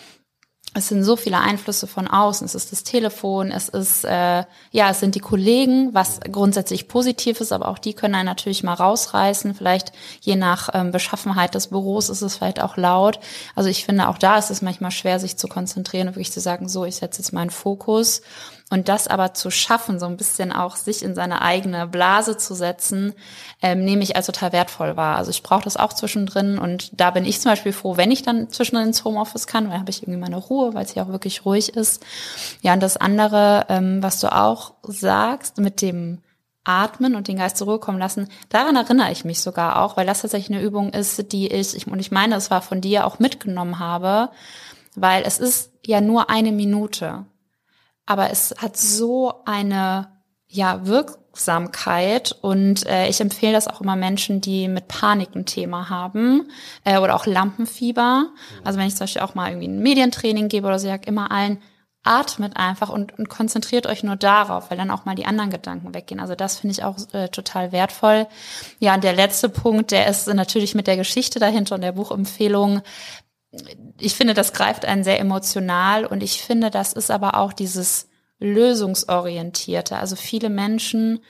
[0.78, 2.44] es sind so viele Einflüsse von außen.
[2.44, 7.40] Es ist das Telefon, es ist äh, ja, es sind die Kollegen, was grundsätzlich positiv
[7.40, 9.54] ist, aber auch die können einen natürlich mal rausreißen.
[9.54, 13.18] Vielleicht je nach ähm, Beschaffenheit des Büros ist es vielleicht auch laut.
[13.54, 16.40] Also ich finde auch da ist es manchmal schwer, sich zu konzentrieren und wirklich zu
[16.40, 18.22] sagen, so ich setze jetzt meinen Fokus
[18.70, 22.54] und das aber zu schaffen, so ein bisschen auch sich in seine eigene Blase zu
[22.54, 23.14] setzen,
[23.62, 25.16] ähm, nehme ich als total wertvoll wahr.
[25.16, 28.22] Also ich brauche das auch zwischendrin und da bin ich zum Beispiel froh, wenn ich
[28.22, 31.08] dann zwischendrin ins Homeoffice kann, weil habe ich irgendwie meine Ruhe, weil es hier auch
[31.08, 32.04] wirklich ruhig ist.
[32.60, 36.18] Ja, und das andere, ähm, was du auch sagst mit dem
[36.64, 40.06] Atmen und den Geist zur Ruhe kommen lassen, daran erinnere ich mich sogar auch, weil
[40.06, 43.06] das tatsächlich eine Übung ist, die ich, ich und ich meine, es war von dir
[43.06, 44.28] auch mitgenommen habe,
[44.94, 47.24] weil es ist ja nur eine Minute
[48.08, 50.08] aber es hat so eine
[50.46, 55.90] ja Wirksamkeit und äh, ich empfehle das auch immer Menschen, die mit Panik ein Thema
[55.90, 56.50] haben
[56.84, 58.30] äh, oder auch Lampenfieber.
[58.64, 61.30] Also wenn ich zum Beispiel auch mal irgendwie ein Medientraining gebe oder so, sage immer
[61.30, 61.60] allen,
[62.02, 65.92] atmet einfach und, und konzentriert euch nur darauf, weil dann auch mal die anderen Gedanken
[65.92, 66.20] weggehen.
[66.20, 68.26] Also das finde ich auch äh, total wertvoll.
[68.78, 72.80] Ja, und der letzte Punkt, der ist natürlich mit der Geschichte dahinter und der Buchempfehlung
[73.98, 78.08] ich finde, das greift einen sehr emotional und ich finde, das ist aber auch dieses
[78.38, 79.96] lösungsorientierte.
[79.96, 81.20] Also viele Menschen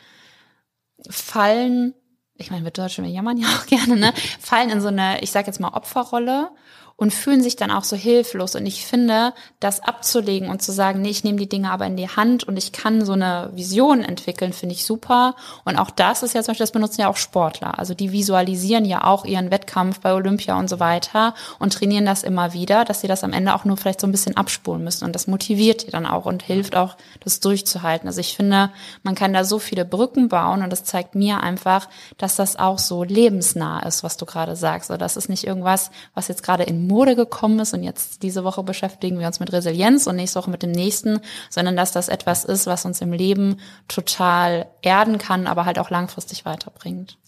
[1.09, 1.95] fallen,
[2.35, 5.31] ich meine, wir Deutschen, wir jammern ja auch gerne, ne, fallen in so eine, ich
[5.31, 6.51] sage jetzt mal Opferrolle
[6.99, 8.57] und fühlen sich dann auch so hilflos.
[8.57, 11.97] Und ich finde, das abzulegen und zu sagen, nee, ich nehme die Dinge aber in
[11.97, 15.37] die Hand und ich kann so eine Vision entwickeln, finde ich super.
[15.65, 17.79] Und auch das ist ja zum Beispiel, das benutzen ja auch Sportler.
[17.79, 22.25] Also die visualisieren ja auch ihren Wettkampf bei Olympia und so weiter und trainieren das
[22.25, 25.05] immer wieder, dass sie das am Ende auch nur vielleicht so ein bisschen abspulen müssen.
[25.05, 28.09] Und das motiviert die dann auch und hilft auch, das durchzuhalten.
[28.09, 28.71] Also ich finde,
[29.05, 32.81] man kann da so viele Brücken bauen und das zeigt mir einfach, dass das auch
[32.81, 34.91] so lebensnah ist, was du gerade sagst.
[34.91, 38.43] Oder das ist nicht irgendwas, was jetzt gerade in Mode gekommen ist und jetzt diese
[38.45, 41.21] Woche beschäftigen wir uns mit Resilienz und nächste Woche mit dem nächsten,
[41.51, 45.91] sondern dass das etwas ist, was uns im Leben total erden kann, aber halt auch
[45.91, 47.19] langfristig weiterbringt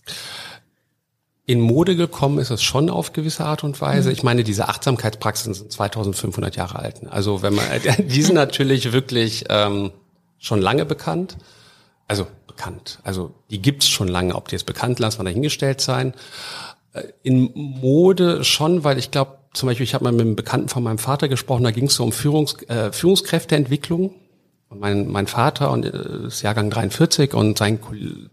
[1.50, 4.08] in Mode gekommen ist es schon auf gewisse Art und Weise.
[4.08, 4.12] Mhm.
[4.12, 7.00] Ich meine, diese Achtsamkeitspraxisen sind 2500 Jahre alt.
[7.10, 7.64] Also wenn man,
[7.98, 9.90] die sind natürlich wirklich ähm,
[10.38, 11.38] schon lange bekannt.
[12.06, 13.00] Also bekannt.
[13.02, 14.36] Also die gibt's schon lange.
[14.36, 16.14] Ob die jetzt bekannt lassen wir dahingestellt sein.
[16.92, 20.68] Äh, in Mode schon, weil ich glaube, zum Beispiel, ich habe mal mit einem Bekannten
[20.68, 24.14] von meinem Vater gesprochen, da ging es so um Führungs, äh, Führungskräfteentwicklung.
[24.68, 27.80] Und mein, mein Vater und äh, ist Jahrgang 43 und sein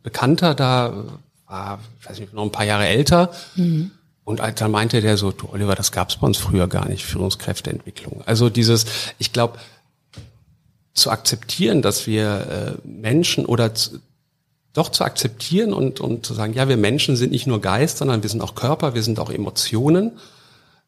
[0.04, 1.06] Bekannter da
[1.48, 3.32] war, ich weiß nicht, noch ein paar Jahre älter.
[3.56, 3.92] Mhm.
[4.24, 8.22] Und dann meinte der so, du Oliver, das gab's bei uns früher gar nicht, Führungskräfteentwicklung.
[8.26, 8.86] Also dieses,
[9.18, 9.58] ich glaube,
[10.94, 14.02] zu akzeptieren, dass wir äh, Menschen oder zu,
[14.74, 18.22] doch zu akzeptieren und, und zu sagen, ja, wir Menschen sind nicht nur Geist, sondern
[18.22, 20.12] wir sind auch Körper, wir sind auch Emotionen.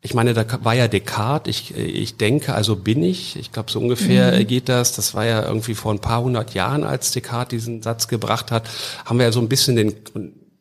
[0.02, 3.36] Ich meine, da war ja Descartes, ich, ich denke, also bin ich.
[3.36, 4.48] Ich glaube, so ungefähr mhm.
[4.48, 4.94] geht das.
[4.94, 8.70] Das war ja irgendwie vor ein paar hundert Jahren, als Descartes diesen Satz gebracht hat,
[9.04, 9.96] haben wir ja so ein bisschen den,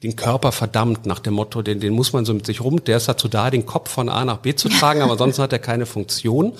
[0.02, 2.98] den Körper verdammt nach dem Motto, den, den muss man so mit sich rum, der
[2.98, 5.58] ist dazu da, den Kopf von A nach B zu tragen, aber sonst hat er
[5.58, 6.52] keine Funktion.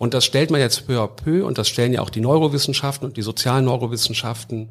[0.00, 3.06] Und das stellt man jetzt peu à peu und das stellen ja auch die Neurowissenschaften
[3.06, 4.70] und die sozialen Neurowissenschaften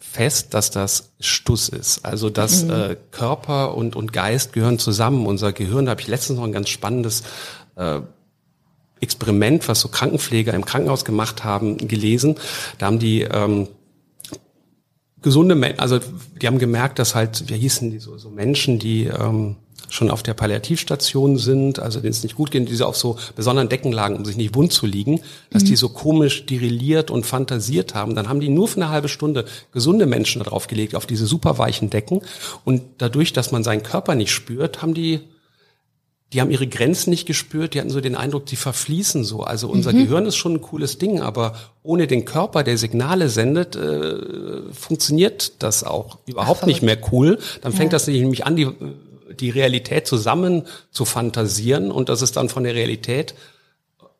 [0.00, 2.04] fest, dass das Stuss ist.
[2.04, 2.70] Also dass mhm.
[2.70, 5.26] äh, Körper und, und Geist gehören zusammen.
[5.26, 7.22] Unser Gehirn, da habe ich letztens noch ein ganz spannendes
[7.76, 8.00] äh,
[9.00, 12.34] Experiment, was so Krankenpfleger im Krankenhaus gemacht haben, gelesen.
[12.78, 13.68] Da haben die ähm,
[15.22, 16.00] gesunde Menschen, also
[16.40, 19.56] die haben gemerkt, dass halt, wie hießen die so, so Menschen, die ähm,
[19.90, 23.16] schon auf der Palliativstation sind, also denen es nicht gut geht, die so auf so
[23.34, 25.66] besonderen Decken lagen, um sich nicht wund zu liegen, dass mhm.
[25.66, 28.14] die so komisch dirilliert und fantasiert haben.
[28.14, 31.58] Dann haben die nur für eine halbe Stunde gesunde Menschen darauf gelegt, auf diese super
[31.58, 32.22] weichen Decken.
[32.64, 35.20] Und dadurch, dass man seinen Körper nicht spürt, haben die
[36.32, 39.42] die haben ihre Grenzen nicht gespürt, die hatten so den Eindruck, die verfließen so.
[39.42, 40.04] Also unser mhm.
[40.04, 45.62] Gehirn ist schon ein cooles Ding, aber ohne den Körper, der Signale sendet, äh, funktioniert
[45.62, 47.38] das auch überhaupt Ach, nicht mehr cool.
[47.62, 47.96] Dann fängt ja.
[47.96, 48.68] das nämlich an, die,
[49.40, 50.62] die Realität zusammen
[50.92, 53.34] zu fantasieren und das ist dann von der Realität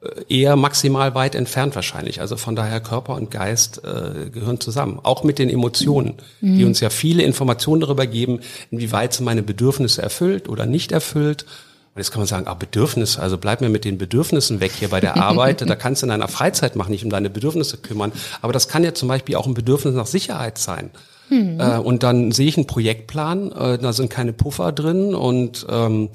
[0.03, 2.21] äh, eher maximal weit entfernt wahrscheinlich.
[2.21, 4.99] Also von daher Körper und Geist äh, gehören zusammen.
[5.01, 6.59] Auch mit den Emotionen, mhm.
[6.59, 8.41] die uns ja viele Informationen darüber geben,
[8.73, 11.47] inwieweit sie meine Bedürfnisse erfüllt oder nicht erfüllt
[11.95, 14.89] und jetzt kann man sagen, ah, Bedürfnisse, also bleib mir mit den Bedürfnissen weg hier
[14.89, 15.69] bei der Arbeit.
[15.69, 18.13] da kannst du in deiner Freizeit machen, nicht um deine Bedürfnisse kümmern.
[18.43, 20.91] Aber das kann ja zum Beispiel auch ein Bedürfnis nach Sicherheit sein.
[21.31, 21.59] Mhm.
[21.59, 26.11] Äh, und dann sehe ich einen Projektplan, äh, da sind keine Puffer drin und ähm,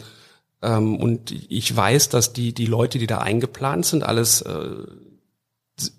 [0.61, 4.69] ähm, und ich weiß, dass die die Leute, die da eingeplant sind, alles äh,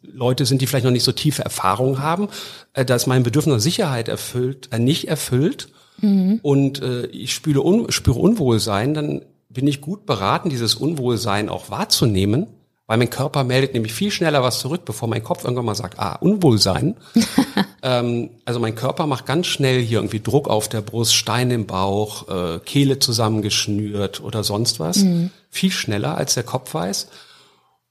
[0.02, 2.28] Leute sind, die vielleicht noch nicht so tiefe Erfahrungen haben,
[2.72, 5.68] äh, dass mein Bedürfnis nach Sicherheit erfüllt, äh, nicht erfüllt
[6.00, 6.40] mhm.
[6.42, 9.22] und äh, ich spüre, un, spüre Unwohlsein, dann
[9.56, 12.46] bin ich gut beraten, dieses Unwohlsein auch wahrzunehmen,
[12.86, 15.98] weil mein Körper meldet nämlich viel schneller was zurück, bevor mein Kopf irgendwann mal sagt,
[15.98, 16.96] ah, Unwohlsein.
[17.82, 21.66] ähm, also mein Körper macht ganz schnell hier irgendwie Druck auf der Brust, Stein im
[21.66, 24.98] Bauch, äh, Kehle zusammengeschnürt oder sonst was.
[24.98, 25.30] Mhm.
[25.48, 27.08] Viel schneller, als der Kopf weiß.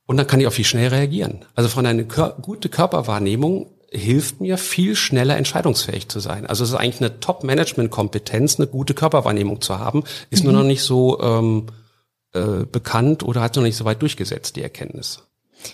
[0.06, 1.46] Und dann kann ich auch viel schnell reagieren.
[1.56, 6.46] Also von einer Kör gute Körperwahrnehmung hilft mir, viel schneller entscheidungsfähig zu sein.
[6.46, 10.52] Also es ist eigentlich eine Top-Management-Kompetenz, eine gute Körperwahrnehmung zu haben, ist mhm.
[10.52, 11.68] nur noch nicht so ähm,
[12.34, 15.24] äh, bekannt oder hat noch nicht so weit durchgesetzt, die Erkenntnis.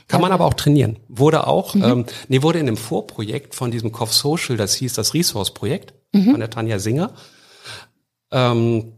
[0.07, 0.97] Kann man aber auch trainieren.
[1.07, 1.83] Wurde auch, mhm.
[1.83, 6.31] ähm, nee, wurde in einem Vorprojekt von diesem Cough Social, das hieß das Resource-Projekt mhm.
[6.31, 7.13] von der Tanja Singer.
[8.31, 8.93] Ähm,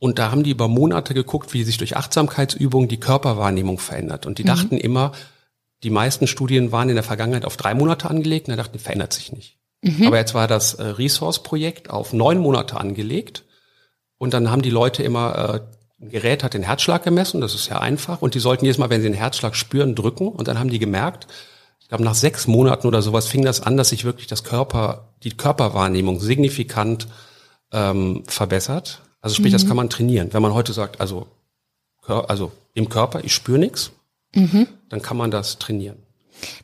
[0.00, 4.26] und da haben die über Monate geguckt, wie sich durch Achtsamkeitsübungen die Körperwahrnehmung verändert.
[4.26, 4.48] Und die mhm.
[4.48, 5.12] dachten immer,
[5.82, 9.12] die meisten Studien waren in der Vergangenheit auf drei Monate angelegt und da dachten, verändert
[9.12, 9.58] sich nicht.
[9.82, 10.06] Mhm.
[10.06, 13.44] Aber jetzt war das äh, Resource-Projekt auf neun Monate angelegt
[14.18, 17.68] und dann haben die Leute immer, äh, ein Gerät hat den Herzschlag gemessen, das ist
[17.68, 20.58] ja einfach und die sollten jedes Mal, wenn sie den Herzschlag spüren, drücken und dann
[20.58, 21.26] haben die gemerkt,
[21.80, 25.14] ich glaube nach sechs Monaten oder sowas fing das an, dass sich wirklich das Körper,
[25.22, 27.08] die Körperwahrnehmung signifikant
[27.72, 29.02] ähm, verbessert.
[29.20, 29.56] Also sprich, mhm.
[29.56, 30.32] das kann man trainieren.
[30.32, 31.26] Wenn man heute sagt, also,
[32.06, 33.90] also im Körper, ich spüre nichts,
[34.34, 34.68] mhm.
[34.88, 36.02] Dann kann man das trainieren.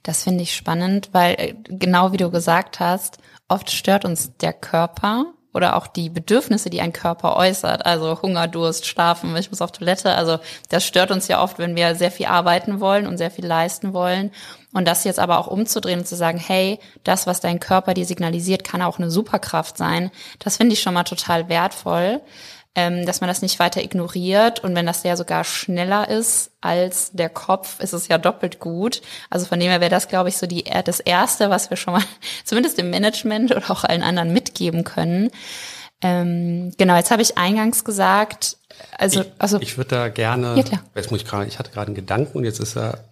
[0.03, 4.53] Das finde ich spannend, weil äh, genau wie du gesagt hast, oft stört uns der
[4.53, 9.63] Körper oder auch die Bedürfnisse, die ein Körper äußert, also Hunger, Durst, Schlafen, ich muss
[9.63, 13.19] auf Toilette, also das stört uns ja oft, wenn wir sehr viel arbeiten wollen und
[13.19, 14.33] sehr viel leisten wollen.
[14.73, 18.05] Und das jetzt aber auch umzudrehen und zu sagen, hey, das, was dein Körper dir
[18.05, 20.11] signalisiert, kann auch eine Superkraft sein,
[20.41, 22.21] das finde ich schon mal total wertvoll
[22.75, 24.61] ähm, dass man das nicht weiter ignoriert.
[24.61, 29.03] Und wenn das ja sogar schneller ist als der Kopf, ist es ja doppelt gut.
[29.31, 31.95] Also von dem her wäre das, glaube ich, so die, das Erste, was wir schon
[31.95, 32.03] mal
[32.45, 35.31] zumindest im Management oder auch allen anderen mitgeben können.
[36.03, 38.59] Ähm, genau, jetzt habe ich eingangs gesagt,
[38.99, 40.81] also, ich, also ich würde da gerne, ja, klar.
[40.95, 43.05] jetzt muss ich gerade, ich hatte gerade einen Gedanken und jetzt ist er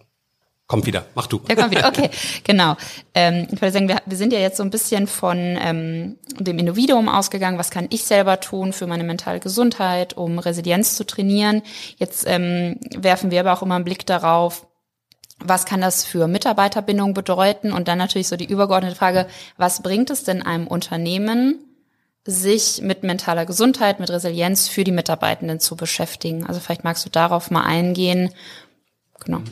[0.73, 1.37] Kommt wieder, mach du.
[1.37, 2.09] Der kommt wieder, okay,
[2.43, 2.75] genau.
[3.13, 6.57] Ähm, ich würde sagen, wir, wir sind ja jetzt so ein bisschen von ähm, dem
[6.57, 11.61] Individuum ausgegangen, was kann ich selber tun für meine mentale Gesundheit, um Resilienz zu trainieren.
[11.97, 14.65] Jetzt ähm, werfen wir aber auch immer einen Blick darauf,
[15.37, 17.71] was kann das für Mitarbeiterbindung bedeuten?
[17.71, 21.59] Und dann natürlich so die übergeordnete Frage, was bringt es denn einem Unternehmen,
[22.25, 26.47] sich mit mentaler Gesundheit, mit Resilienz für die Mitarbeitenden zu beschäftigen?
[26.47, 28.31] Also vielleicht magst du darauf mal eingehen.
[29.23, 29.43] Genau.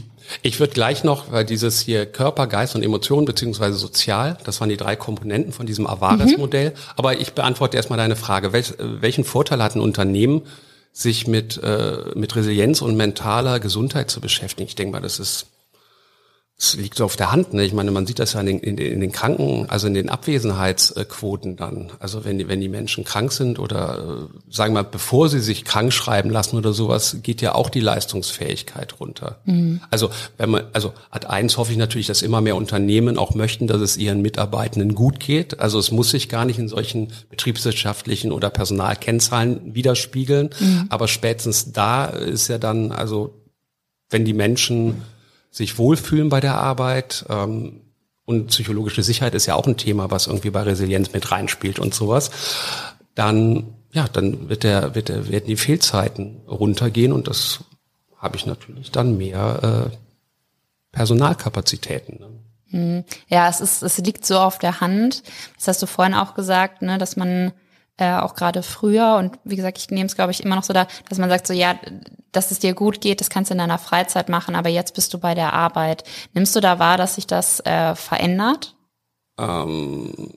[0.42, 4.70] Ich würde gleich noch, weil dieses hier Körper, Geist und Emotionen beziehungsweise sozial, das waren
[4.70, 6.72] die drei Komponenten von diesem Avares-Modell.
[6.72, 6.76] Mhm.
[6.96, 8.54] Aber ich beantworte erstmal deine Frage.
[8.54, 10.44] Welch, welchen Vorteil hat ein Unternehmen,
[10.94, 14.68] sich mit, äh, mit Resilienz und mentaler Gesundheit zu beschäftigen?
[14.68, 15.48] Ich denke mal, das ist
[16.62, 17.56] es liegt so auf der Hand.
[17.56, 17.64] Ne?
[17.66, 20.10] Ich meine, man sieht das ja in den, in, in den Kranken, also in den
[20.10, 21.92] Abwesenheitsquoten dann.
[21.98, 25.40] Also wenn die, wenn die Menschen krank sind oder äh, sagen wir mal, bevor sie
[25.40, 29.40] sich krank schreiben lassen oder sowas, geht ja auch die Leistungsfähigkeit runter.
[29.46, 29.82] Mhm.
[29.90, 33.66] Also wenn man, also ad eins hoffe ich natürlich, dass immer mehr Unternehmen auch möchten,
[33.66, 35.60] dass es ihren Mitarbeitenden gut geht.
[35.60, 40.52] Also es muss sich gar nicht in solchen betriebswirtschaftlichen oder Personalkennzahlen widerspiegeln.
[40.60, 40.86] Mhm.
[40.90, 43.34] Aber spätestens da ist ja dann, also
[44.12, 45.02] wenn die Menschen
[45.52, 47.26] sich wohlfühlen bei der Arbeit.
[47.30, 47.82] Ähm,
[48.26, 51.94] und psychologische Sicherheit ist ja auch ein Thema, was irgendwie bei Resilienz mit reinspielt und
[51.94, 52.32] sowas.
[53.14, 57.60] Dann, ja, dann wird der, wird der, werden die Fehlzeiten runtergehen und das
[58.18, 59.98] habe ich natürlich dann mehr äh,
[60.92, 62.20] Personalkapazitäten.
[62.20, 62.30] Ne?
[62.70, 63.04] Hm.
[63.28, 65.24] Ja, es ist, es liegt so auf der Hand.
[65.58, 67.52] Das hast du vorhin auch gesagt, ne, dass man
[68.02, 70.74] äh, auch gerade früher und wie gesagt, ich nehme es glaube ich immer noch so
[70.74, 71.76] da, dass man sagt so ja,
[72.32, 75.14] dass es dir gut geht, das kannst du in deiner Freizeit machen, aber jetzt bist
[75.14, 76.04] du bei der Arbeit.
[76.34, 78.76] Nimmst du da wahr, dass sich das äh, verändert?
[79.38, 80.34] Ähm,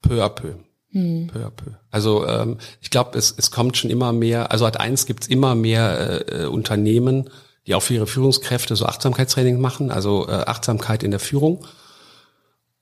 [0.00, 0.54] peu à peu.
[0.90, 1.28] Hm.
[1.32, 1.72] Peu à peu.
[1.90, 5.54] Also ähm, ich glaube, es, es kommt schon immer mehr, also at eins gibt's immer
[5.54, 7.30] mehr äh, äh, Unternehmen,
[7.66, 11.66] die auch für ihre Führungskräfte so Achtsamkeitstraining machen, also äh, Achtsamkeit in der Führung.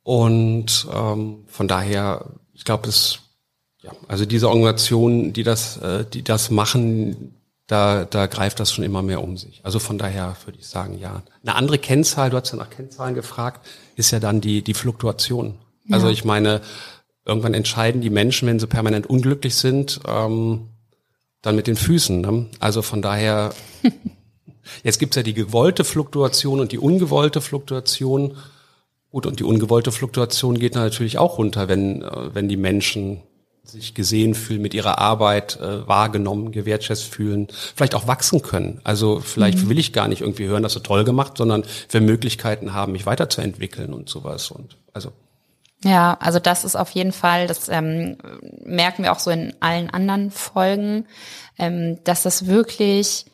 [0.02, 3.20] Und ähm, von daher, ich glaube, es
[3.92, 7.35] ja, also diese Organisationen, die das, äh, die das machen,
[7.70, 9.61] da, da greift das schon immer mehr um sich.
[9.62, 11.22] Also von daher würde ich sagen, ja.
[11.42, 15.55] Eine andere Kennzahl, du hast ja nach Kennzahlen gefragt, ist ja dann die, die Fluktuation.
[15.87, 15.96] Ja.
[15.96, 16.62] Also ich meine,
[17.24, 20.68] irgendwann entscheiden die Menschen, wenn sie permanent unglücklich sind, ähm,
[21.42, 22.20] dann mit den Füßen.
[22.20, 22.46] Ne?
[22.59, 23.55] Also von daher,
[24.83, 28.37] jetzt gibt's ja die gewollte Fluktuation und die ungewollte Fluktuation.
[29.12, 33.22] Gut, und die ungewollte Fluktuation geht natürlich auch runter, wenn, äh, wenn die Menschen
[33.64, 38.81] sich gesehen fühlen, mit ihrer Arbeit äh, wahrgenommen, gewertschätzt fühlen, vielleicht auch wachsen können.
[38.85, 39.68] Also vielleicht mhm.
[39.68, 43.07] will ich gar nicht irgendwie hören, dass du toll gemacht, sondern wir Möglichkeiten haben, mich
[43.07, 44.51] weiterzuentwickeln und sowas.
[44.51, 45.12] Und also
[45.83, 48.18] ja, also das ist auf jeden Fall, das ähm,
[48.64, 51.07] merken wir auch so in allen anderen Folgen,
[51.59, 53.27] ähm, dass das wirklich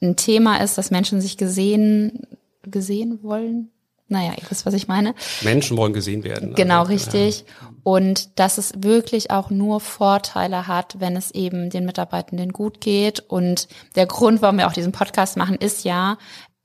[0.00, 2.26] ein Thema ist, dass Menschen sich gesehen
[2.62, 3.71] gesehen wollen,
[4.12, 5.14] naja, ihr wisst, was ich meine.
[5.42, 6.54] Menschen wollen gesehen werden.
[6.54, 7.40] Genau, also, richtig.
[7.40, 7.68] Ja.
[7.82, 13.20] Und dass es wirklich auch nur Vorteile hat, wenn es eben den Mitarbeitenden gut geht.
[13.20, 16.16] Und der Grund, warum wir auch diesen Podcast machen, ist ja,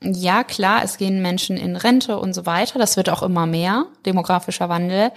[0.03, 2.77] ja, klar, es gehen Menschen in Rente und so weiter.
[2.77, 5.11] Das wird auch immer mehr, demografischer Wandel.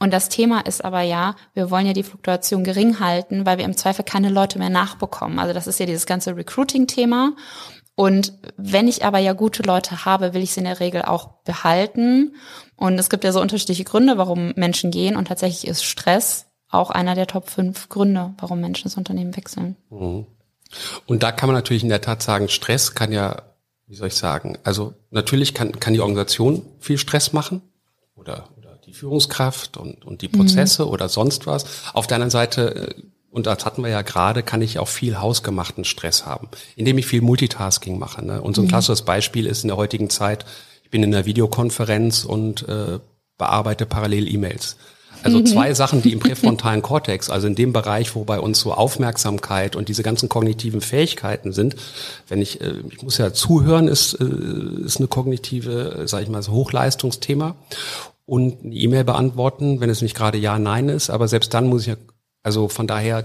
[0.00, 3.64] Und das Thema ist aber ja, wir wollen ja die Fluktuation gering halten, weil wir
[3.64, 5.38] im Zweifel keine Leute mehr nachbekommen.
[5.38, 7.32] Also das ist ja dieses ganze Recruiting-Thema.
[7.96, 11.28] Und wenn ich aber ja gute Leute habe, will ich sie in der Regel auch
[11.44, 12.34] behalten.
[12.76, 15.16] Und es gibt ja so unterschiedliche Gründe, warum Menschen gehen.
[15.16, 19.76] Und tatsächlich ist Stress auch einer der Top 5 Gründe, warum Menschen das Unternehmen wechseln.
[19.90, 20.26] Mhm.
[21.06, 23.42] Und da kann man natürlich in der Tat sagen, Stress kann ja,
[23.86, 27.62] wie soll ich sagen, also natürlich kann, kann die Organisation viel Stress machen
[28.16, 30.90] oder, oder die Führungskraft und, und die Prozesse mhm.
[30.90, 31.64] oder sonst was.
[31.92, 33.02] Auf der anderen Seite äh,
[33.34, 37.06] und das hatten wir ja gerade, kann ich auch viel hausgemachten Stress haben, indem ich
[37.06, 38.24] viel Multitasking mache.
[38.24, 38.40] Ne?
[38.40, 38.68] Und so ein mhm.
[38.68, 40.46] klassisches Beispiel ist in der heutigen Zeit,
[40.84, 43.00] ich bin in einer Videokonferenz und äh,
[43.36, 44.76] bearbeite parallel E-Mails.
[45.24, 45.46] Also mhm.
[45.46, 49.74] zwei Sachen, die im präfrontalen Kortex, also in dem Bereich, wo bei uns so Aufmerksamkeit
[49.74, 51.74] und diese ganzen kognitiven Fähigkeiten sind.
[52.28, 56.44] Wenn ich, äh, ich muss ja zuhören, ist, äh, ist eine kognitive, sage ich mal,
[56.44, 57.56] so Hochleistungsthema.
[58.26, 61.82] Und eine E-Mail beantworten, wenn es nicht gerade Ja, Nein ist, aber selbst dann muss
[61.82, 61.96] ich ja
[62.44, 63.24] Also von daher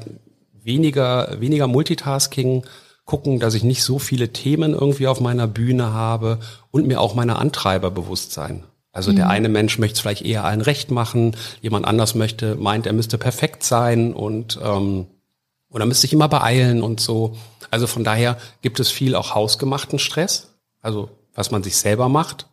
[0.63, 2.63] weniger, weniger Multitasking,
[3.05, 6.39] gucken, dass ich nicht so viele Themen irgendwie auf meiner Bühne habe
[6.71, 8.63] und mir auch meine Antreiber bewusst sein.
[8.91, 9.17] Also mhm.
[9.17, 12.93] der eine Mensch möchte es vielleicht eher allen recht machen, jemand anders möchte, meint, er
[12.93, 15.07] müsste perfekt sein und ähm,
[15.71, 17.35] oder müsste sich immer beeilen und so.
[17.71, 22.47] Also von daher gibt es viel auch hausgemachten Stress, also was man sich selber macht.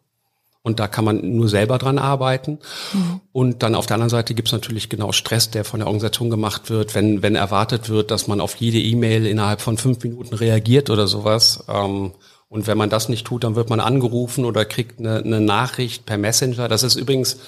[0.67, 2.59] Und da kann man nur selber dran arbeiten.
[2.93, 3.21] Mhm.
[3.31, 6.29] Und dann auf der anderen Seite gibt es natürlich genau Stress, der von der Organisation
[6.29, 10.35] gemacht wird, wenn, wenn erwartet wird, dass man auf jede E-Mail innerhalb von fünf Minuten
[10.35, 11.63] reagiert oder sowas.
[11.69, 12.11] Ähm,
[12.49, 16.05] und wenn man das nicht tut, dann wird man angerufen oder kriegt eine, eine Nachricht
[16.05, 16.67] per Messenger.
[16.67, 17.39] Das ist übrigens,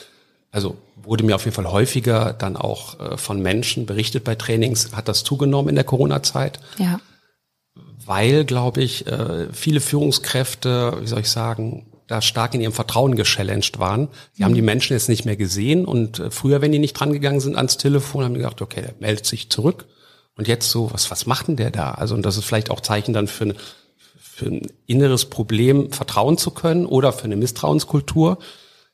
[0.53, 4.95] also wurde mir auf jeden Fall häufiger dann auch äh, von Menschen berichtet bei Trainings,
[4.95, 6.61] hat das zugenommen in der Corona-Zeit.
[6.79, 7.01] Ja.
[8.07, 13.15] Weil, glaube ich, äh, viele Führungskräfte, wie soll ich sagen, da stark in ihrem Vertrauen
[13.15, 14.09] geschallenged waren.
[14.37, 14.47] Die mhm.
[14.47, 17.55] haben die Menschen jetzt nicht mehr gesehen und äh, früher, wenn die nicht drangegangen sind
[17.55, 19.87] ans Telefon, haben die gedacht, okay, der meldet sich zurück.
[20.37, 21.93] Und jetzt so, was, was macht denn der da?
[21.93, 23.55] Also, und das ist vielleicht auch Zeichen dann für, eine,
[24.19, 28.39] für ein inneres Problem, vertrauen zu können oder für eine Misstrauenskultur.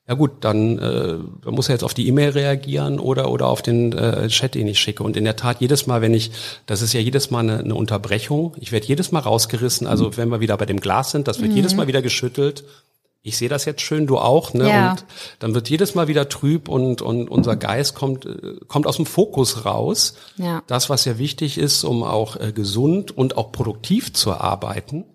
[0.08, 3.62] Ja gut, dann, äh, dann muss er jetzt auf die E-Mail reagieren oder oder auf
[3.62, 5.02] den äh, Chat, den ich schicke.
[5.02, 6.30] Und in der Tat jedes Mal, wenn ich,
[6.66, 8.54] das ist ja jedes Mal eine, eine Unterbrechung.
[8.58, 9.86] Ich werde jedes Mal rausgerissen.
[9.86, 11.56] Also wenn wir wieder bei dem Glas sind, das wird mhm.
[11.56, 12.64] jedes Mal wieder geschüttelt
[13.26, 14.68] ich sehe das jetzt schön, du auch, ne?
[14.68, 14.90] Ja.
[14.90, 15.06] Und
[15.38, 19.06] dann wird jedes Mal wieder trüb und, und unser Geist kommt, äh, kommt aus dem
[19.06, 20.16] Fokus raus.
[20.36, 20.62] Ja.
[20.66, 25.06] Das, was ja wichtig ist, um auch äh, gesund und auch produktiv zu arbeiten.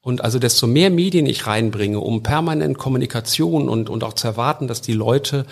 [0.00, 4.68] Und also desto mehr Medien ich reinbringe, um permanent Kommunikation und, und auch zu erwarten,
[4.68, 5.44] dass die Leute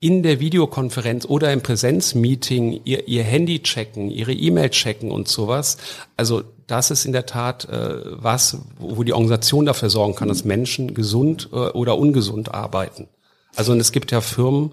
[0.00, 5.76] in der Videokonferenz oder im Präsenzmeeting ihr, ihr Handy checken, ihre E-Mail checken und sowas.
[6.16, 10.44] Also das ist in der Tat äh, was, wo die Organisation dafür sorgen kann, dass
[10.44, 13.08] Menschen gesund äh, oder ungesund arbeiten.
[13.54, 14.72] Also und es gibt ja Firmen,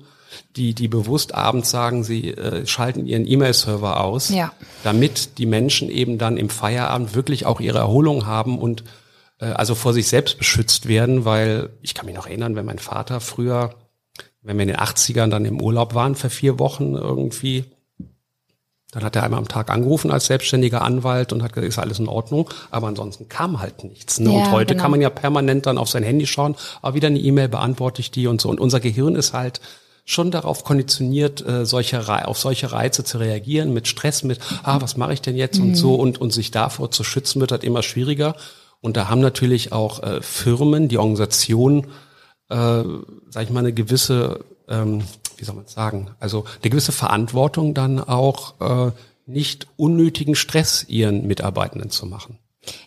[0.56, 4.54] die, die bewusst abends sagen, sie äh, schalten ihren E-Mail-Server aus, ja.
[4.84, 8.84] damit die Menschen eben dann im Feierabend wirklich auch ihre Erholung haben und
[9.40, 12.80] äh, also vor sich selbst beschützt werden, weil ich kann mich noch erinnern, wenn mein
[12.80, 13.76] Vater früher
[14.42, 17.66] wenn wir in den 80ern dann im Urlaub waren für vier Wochen irgendwie,
[18.92, 22.00] dann hat er einmal am Tag angerufen als selbstständiger Anwalt und hat gesagt, ist alles
[22.00, 22.50] in Ordnung.
[22.72, 24.20] Aber ansonsten kam halt nichts.
[24.20, 24.32] Ne?
[24.32, 24.82] Ja, und heute genau.
[24.82, 28.10] kann man ja permanent dann auf sein Handy schauen, aber wieder eine E-Mail beantworte ich
[28.10, 28.50] die und so.
[28.50, 29.62] Und unser Gehirn ist halt
[30.06, 34.98] schon darauf konditioniert, äh, solche auf solche Reize zu reagieren, mit Stress, mit, ah, was
[34.98, 35.68] mache ich denn jetzt mhm.
[35.70, 38.36] und so und, und sich davor zu schützen wird halt immer schwieriger.
[38.82, 41.88] Und da haben natürlich auch äh, Firmen, die Organisationen
[42.50, 42.84] äh,
[43.30, 45.04] sag ich mal, eine gewisse, ähm,
[45.40, 48.92] wie soll man sagen, also eine gewisse Verantwortung dann auch äh,
[49.26, 52.40] nicht unnötigen Stress ihren Mitarbeitenden zu machen.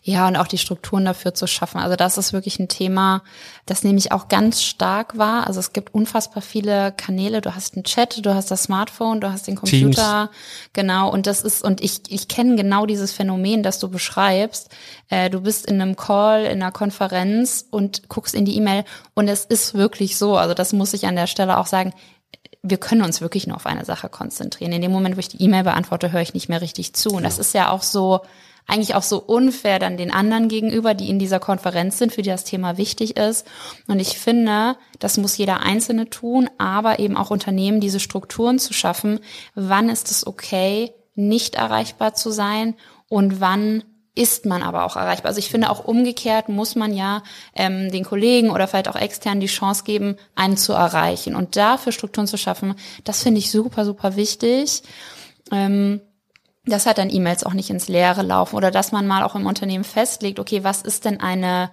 [0.03, 1.79] Ja, und auch die Strukturen dafür zu schaffen.
[1.79, 3.23] Also das ist wirklich ein Thema,
[3.67, 5.47] das nämlich auch ganz stark war.
[5.47, 7.41] Also es gibt unfassbar viele Kanäle.
[7.41, 10.29] Du hast einen Chat, du hast das Smartphone, du hast den Computer.
[10.31, 10.73] Teams.
[10.75, 11.11] Genau.
[11.11, 14.69] Und das ist, und ich, ich kenne genau dieses Phänomen, das du beschreibst.
[15.09, 18.85] Äh, du bist in einem Call, in einer Konferenz und guckst in die E-Mail.
[19.15, 20.37] Und es ist wirklich so.
[20.37, 21.93] Also das muss ich an der Stelle auch sagen
[22.63, 24.73] wir können uns wirklich nur auf eine Sache konzentrieren.
[24.73, 27.11] In dem Moment, wo ich die E-Mail beantworte, höre ich nicht mehr richtig zu.
[27.11, 28.21] Und das ist ja auch so,
[28.67, 32.31] eigentlich auch so unfair dann den anderen gegenüber, die in dieser Konferenz sind, für die
[32.31, 33.47] das Thema wichtig ist.
[33.89, 38.73] Und ich finde, das muss jeder Einzelne tun, aber eben auch Unternehmen, diese Strukturen zu
[38.73, 39.19] schaffen.
[39.57, 42.75] Wann ist es okay, nicht erreichbar zu sein
[43.09, 43.83] und wann
[44.15, 45.31] ist man aber auch erreichbar.
[45.31, 47.23] Also ich finde auch umgekehrt muss man ja
[47.55, 51.93] ähm, den Kollegen oder vielleicht auch extern die Chance geben, einen zu erreichen und dafür
[51.93, 52.75] Strukturen zu schaffen.
[53.05, 54.83] Das finde ich super, super wichtig.
[55.51, 56.01] Ähm,
[56.65, 59.47] dass halt dann E-Mails auch nicht ins Leere laufen oder dass man mal auch im
[59.47, 61.71] Unternehmen festlegt, okay, was ist denn eine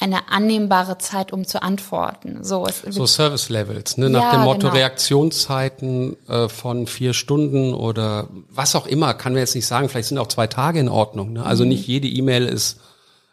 [0.00, 2.44] eine annehmbare Zeit, um zu antworten.
[2.44, 4.08] So, so Service Levels, ne?
[4.08, 4.74] nach ja, dem Motto genau.
[4.74, 9.88] Reaktionszeiten äh, von vier Stunden oder was auch immer, kann man jetzt nicht sagen.
[9.88, 11.32] Vielleicht sind auch zwei Tage in Ordnung.
[11.32, 11.44] Ne?
[11.44, 11.70] Also mhm.
[11.70, 12.80] nicht jede E-Mail ist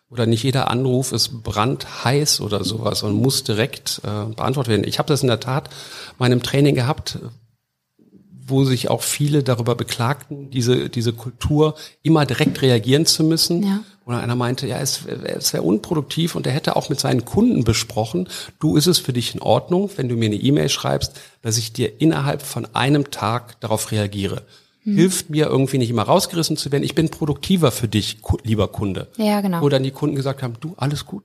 [0.09, 4.87] oder nicht jeder Anruf ist brandheiß oder sowas und muss direkt äh, beantwortet werden.
[4.87, 5.69] Ich habe das in der Tat
[6.17, 7.19] meinem Training gehabt,
[8.47, 13.63] wo sich auch viele darüber beklagten, diese, diese Kultur immer direkt reagieren zu müssen.
[13.63, 13.79] Ja.
[14.05, 17.63] Oder einer meinte, ja, es, es wäre unproduktiv und er hätte auch mit seinen Kunden
[17.63, 18.29] besprochen,
[18.59, 21.73] du ist es für dich in Ordnung, wenn du mir eine E-Mail schreibst, dass ich
[21.73, 24.43] dir innerhalb von einem Tag darauf reagiere.
[24.83, 24.95] Hm.
[24.95, 26.83] Hilft mir irgendwie nicht immer rausgerissen zu werden.
[26.83, 29.07] Ich bin produktiver für dich, lieber Kunde.
[29.17, 29.61] Ja, genau.
[29.61, 31.23] Wo dann die Kunden gesagt haben, du, alles gut.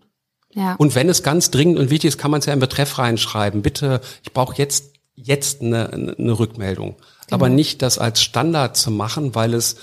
[0.53, 0.75] Ja.
[0.77, 3.61] Und wenn es ganz dringend und wichtig ist, kann man es ja im Betreff reinschreiben.
[3.61, 6.97] Bitte, ich brauche jetzt jetzt eine, eine Rückmeldung.
[6.97, 7.05] Genau.
[7.31, 9.77] Aber nicht das als Standard zu machen, weil es,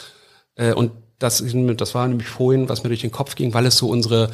[0.55, 3.77] äh, und das, das war nämlich vorhin, was mir durch den Kopf ging, weil es
[3.77, 4.31] so unsere,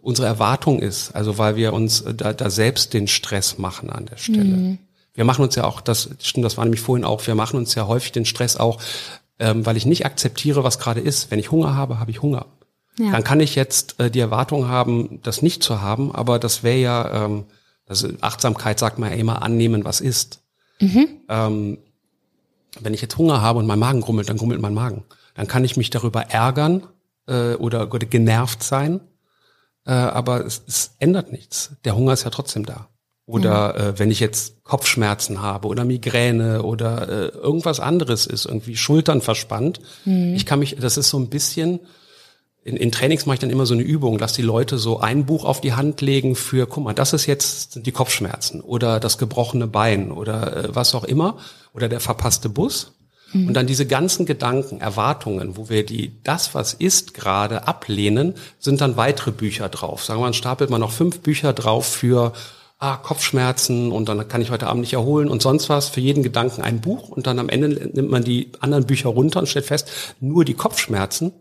[0.00, 1.14] unsere Erwartung ist.
[1.14, 4.44] Also weil wir uns da, da selbst den Stress machen an der Stelle.
[4.44, 4.78] Mhm.
[5.14, 7.74] Wir machen uns ja auch, das stimmt, das war nämlich vorhin auch, wir machen uns
[7.74, 8.80] ja häufig den Stress auch,
[9.38, 11.30] ähm, weil ich nicht akzeptiere, was gerade ist.
[11.30, 12.46] Wenn ich Hunger habe, habe ich Hunger.
[12.98, 13.12] Ja.
[13.12, 16.78] Dann kann ich jetzt äh, die Erwartung haben, das nicht zu haben, aber das wäre
[16.78, 17.44] ja, ähm,
[17.86, 20.40] also Achtsamkeit sagt man ja immer, annehmen, was ist.
[20.80, 21.08] Mhm.
[21.28, 21.78] Ähm,
[22.80, 25.04] wenn ich jetzt Hunger habe und mein Magen grummelt, dann grummelt mein Magen.
[25.38, 26.88] Dann kann ich mich darüber ärgern
[27.28, 28.98] äh, oder, oder genervt sein,
[29.86, 31.76] äh, aber es, es ändert nichts.
[31.84, 32.88] Der Hunger ist ja trotzdem da.
[33.24, 33.80] Oder mhm.
[33.80, 39.20] äh, wenn ich jetzt Kopfschmerzen habe oder Migräne oder äh, irgendwas anderes ist, irgendwie Schultern
[39.20, 39.78] verspannt.
[40.04, 40.34] Mhm.
[40.34, 41.78] Ich kann mich, das ist so ein bisschen,
[42.64, 45.24] in, in Trainings mache ich dann immer so eine Übung, dass die Leute so ein
[45.24, 49.18] Buch auf die Hand legen für, guck mal, das ist jetzt die Kopfschmerzen oder das
[49.18, 51.36] gebrochene Bein oder äh, was auch immer
[51.74, 52.97] oder der verpasste Bus.
[53.32, 53.48] Mhm.
[53.48, 58.80] Und dann diese ganzen Gedanken, Erwartungen, wo wir die, das, was ist, gerade ablehnen, sind
[58.80, 60.04] dann weitere Bücher drauf.
[60.04, 62.32] Sagen wir mal, stapelt man noch fünf Bücher drauf für
[62.78, 65.88] ah, Kopfschmerzen und dann kann ich heute Abend nicht erholen und sonst was.
[65.88, 69.40] Für jeden Gedanken ein Buch und dann am Ende nimmt man die anderen Bücher runter
[69.40, 71.32] und stellt fest, nur die Kopfschmerzen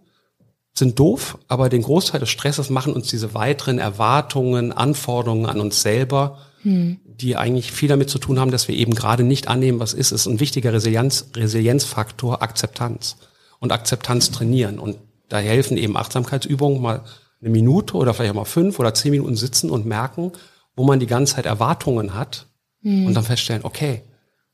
[0.73, 5.81] sind doof, aber den Großteil des Stresses machen uns diese weiteren Erwartungen, Anforderungen an uns
[5.81, 6.37] selber,
[6.67, 6.99] hm.
[7.05, 10.11] die eigentlich viel damit zu tun haben, dass wir eben gerade nicht annehmen, was ist.
[10.11, 13.17] Es ist ein wichtiger Resilienz, Resilienzfaktor, Akzeptanz
[13.59, 14.77] und Akzeptanz trainieren.
[14.77, 14.97] Und
[15.29, 17.03] da helfen eben Achtsamkeitsübungen mal
[17.39, 20.33] eine Minute oder vielleicht auch mal fünf oder zehn Minuten sitzen und merken,
[20.75, 22.47] wo man die ganze Zeit Erwartungen hat
[22.81, 23.07] mhm.
[23.07, 24.01] und dann feststellen, okay,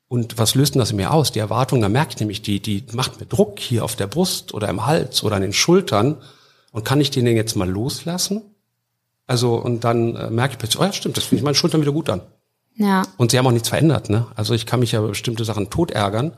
[0.08, 1.32] und was löst denn das in mir aus?
[1.32, 4.54] Die Erwartung, da merke ich nämlich, die, die macht mir Druck hier auf der Brust
[4.54, 6.18] oder im Hals oder an den Schultern.
[6.72, 8.44] Und kann ich den denn jetzt mal loslassen?
[9.26, 11.82] Also, und dann äh, merke ich plötzlich, oh ja, stimmt, das finde ich meine Schultern
[11.82, 12.22] wieder gut an.
[12.76, 13.04] Ja.
[13.18, 14.28] Und sie haben auch nichts verändert, ne?
[14.36, 16.36] Also ich kann mich ja über bestimmte Sachen tot ärgern.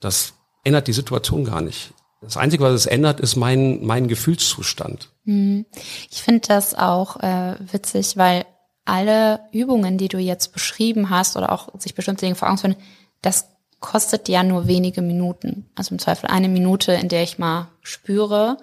[0.00, 0.34] Das
[0.64, 1.92] ändert die Situation gar nicht.
[2.22, 5.10] Das Einzige, was es ändert, ist mein, mein Gefühlszustand.
[5.24, 5.66] Mhm.
[6.10, 8.44] Ich finde das auch äh, witzig, weil
[8.84, 12.76] alle Übungen, die du jetzt beschrieben hast oder auch sich bestimmte Dinge vor Augen führen,
[13.20, 13.48] das
[13.80, 15.68] kostet ja nur wenige Minuten.
[15.74, 18.56] Also im Zweifel eine Minute, in der ich mal spüre.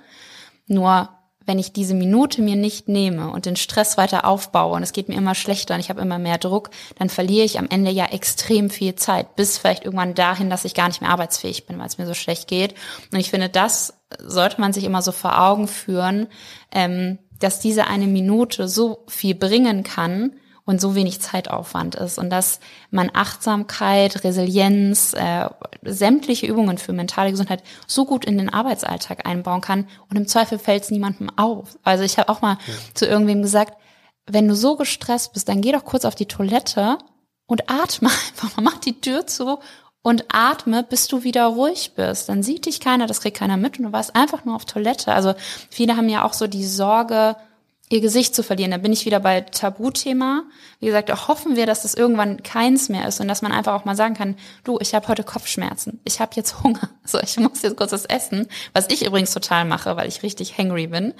[0.66, 1.10] Nur
[1.50, 5.10] wenn ich diese Minute mir nicht nehme und den Stress weiter aufbaue und es geht
[5.10, 6.70] mir immer schlechter und ich habe immer mehr Druck,
[7.00, 10.76] dann verliere ich am Ende ja extrem viel Zeit, bis vielleicht irgendwann dahin, dass ich
[10.76, 12.76] gar nicht mehr arbeitsfähig bin, weil es mir so schlecht geht.
[13.12, 16.28] Und ich finde, das sollte man sich immer so vor Augen führen,
[16.72, 20.34] ähm, dass diese eine Minute so viel bringen kann
[20.70, 22.60] und so wenig Zeitaufwand ist und dass
[22.92, 25.50] man Achtsamkeit, Resilienz, äh,
[25.82, 30.60] sämtliche Übungen für mentale Gesundheit so gut in den Arbeitsalltag einbauen kann und im Zweifel
[30.60, 31.80] fällt es niemandem auf.
[31.84, 32.74] Also ich habe auch mal ja.
[32.94, 33.80] zu irgendwem gesagt,
[34.28, 37.00] wenn du so gestresst bist, dann geh doch kurz auf die Toilette
[37.48, 39.58] und atme einfach mal, mach die Tür zu
[40.04, 42.30] und atme, bis du wieder ruhig bist.
[42.30, 45.14] Dann sieht dich keiner, das kriegt keiner mit und du warst einfach nur auf Toilette.
[45.14, 45.34] Also
[45.72, 47.38] viele haben ja auch so die Sorge,
[47.92, 48.72] ihr Gesicht zu verlieren.
[48.72, 50.44] Da bin ich wieder bei Tabuthema.
[50.80, 53.74] Wie gesagt, auch hoffen wir, dass das irgendwann keins mehr ist und dass man einfach
[53.74, 57.38] auch mal sagen kann, du, ich habe heute Kopfschmerzen, ich habe jetzt Hunger, so ich
[57.38, 61.14] muss jetzt kurz was essen, was ich übrigens total mache, weil ich richtig hangry bin.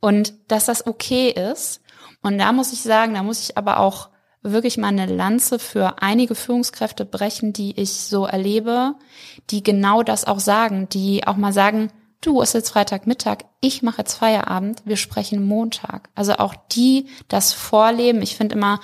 [0.00, 1.82] Und dass das okay ist.
[2.22, 4.08] Und da muss ich sagen, da muss ich aber auch
[4.42, 8.94] wirklich mal eine Lanze für einige Führungskräfte brechen, die ich so erlebe,
[9.50, 11.90] die genau das auch sagen, die auch mal sagen,
[12.20, 16.08] du, es ist jetzt Freitagmittag, ich mache jetzt Feierabend, wir sprechen Montag.
[16.14, 18.22] Also auch die das vorleben.
[18.22, 18.80] Ich finde immer,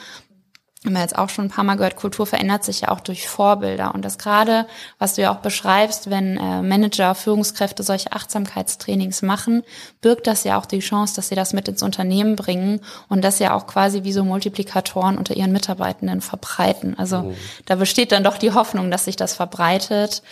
[0.84, 3.28] haben wir jetzt auch schon ein paar Mal gehört, Kultur verändert sich ja auch durch
[3.28, 3.94] Vorbilder.
[3.94, 4.66] Und das gerade,
[4.98, 9.62] was du ja auch beschreibst, wenn äh, Manager, Führungskräfte solche Achtsamkeitstrainings machen,
[10.00, 13.38] birgt das ja auch die Chance, dass sie das mit ins Unternehmen bringen und das
[13.38, 16.98] ja auch quasi wie so Multiplikatoren unter ihren Mitarbeitenden verbreiten.
[16.98, 17.34] Also oh.
[17.66, 20.22] da besteht dann doch die Hoffnung, dass sich das verbreitet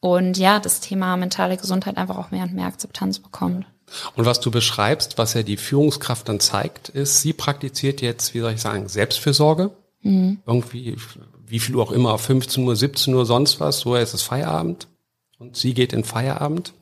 [0.00, 3.66] und ja, das Thema mentale Gesundheit einfach auch mehr und mehr Akzeptanz bekommt.
[4.14, 8.40] Und was du beschreibst, was ja die Führungskraft dann zeigt, ist, sie praktiziert jetzt, wie
[8.40, 9.72] soll ich sagen, Selbstfürsorge
[10.02, 10.38] Mhm.
[10.46, 10.96] Irgendwie,
[11.46, 14.88] wie viel Uhr auch immer, 15 Uhr, 17 Uhr, sonst was, so ist es Feierabend.
[15.38, 16.72] Und sie geht in Feierabend.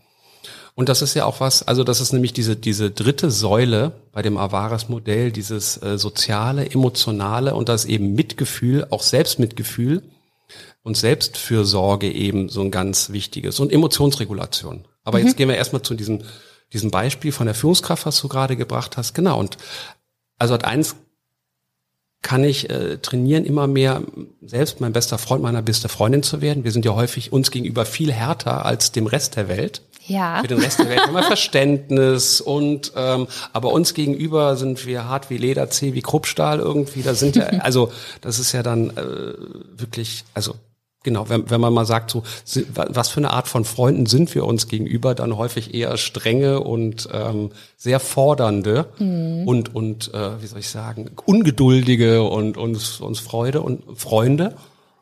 [0.74, 4.22] Und das ist ja auch was, also das ist nämlich diese, diese dritte Säule bei
[4.22, 10.02] dem Avares-Modell, dieses äh, soziale, emotionale und das eben Mitgefühl, auch Selbstmitgefühl
[10.82, 14.86] und Selbstfürsorge eben so ein ganz wichtiges und Emotionsregulation.
[15.04, 15.26] Aber mhm.
[15.26, 16.22] jetzt gehen wir erstmal zu diesem,
[16.72, 19.14] diesem Beispiel von der Führungskraft, was du gerade gebracht hast.
[19.14, 19.38] Genau.
[19.38, 19.56] Und
[20.38, 20.96] also hat eins
[22.22, 24.02] kann ich äh, trainieren, immer mehr
[24.42, 26.64] selbst mein bester Freund, meiner beste Freundin zu werden.
[26.64, 29.82] Wir sind ja häufig uns gegenüber viel härter als dem Rest der Welt.
[30.06, 30.40] Ja.
[30.40, 35.04] Für den Rest der Welt haben wir Verständnis und ähm, aber uns gegenüber sind wir
[35.04, 37.02] hart wie Leder, zäh wie Kruppstahl irgendwie.
[37.02, 39.34] Da sind ja, also das ist ja dann äh,
[39.76, 40.54] wirklich, also
[41.08, 42.22] Genau, wenn, wenn man mal sagt, so
[42.74, 47.08] was für eine Art von Freunden sind wir uns gegenüber, dann häufig eher strenge und
[47.10, 47.48] ähm,
[47.78, 49.48] sehr fordernde mhm.
[49.48, 54.54] und und äh, wie soll ich sagen ungeduldige und uns uns Freude und Freunde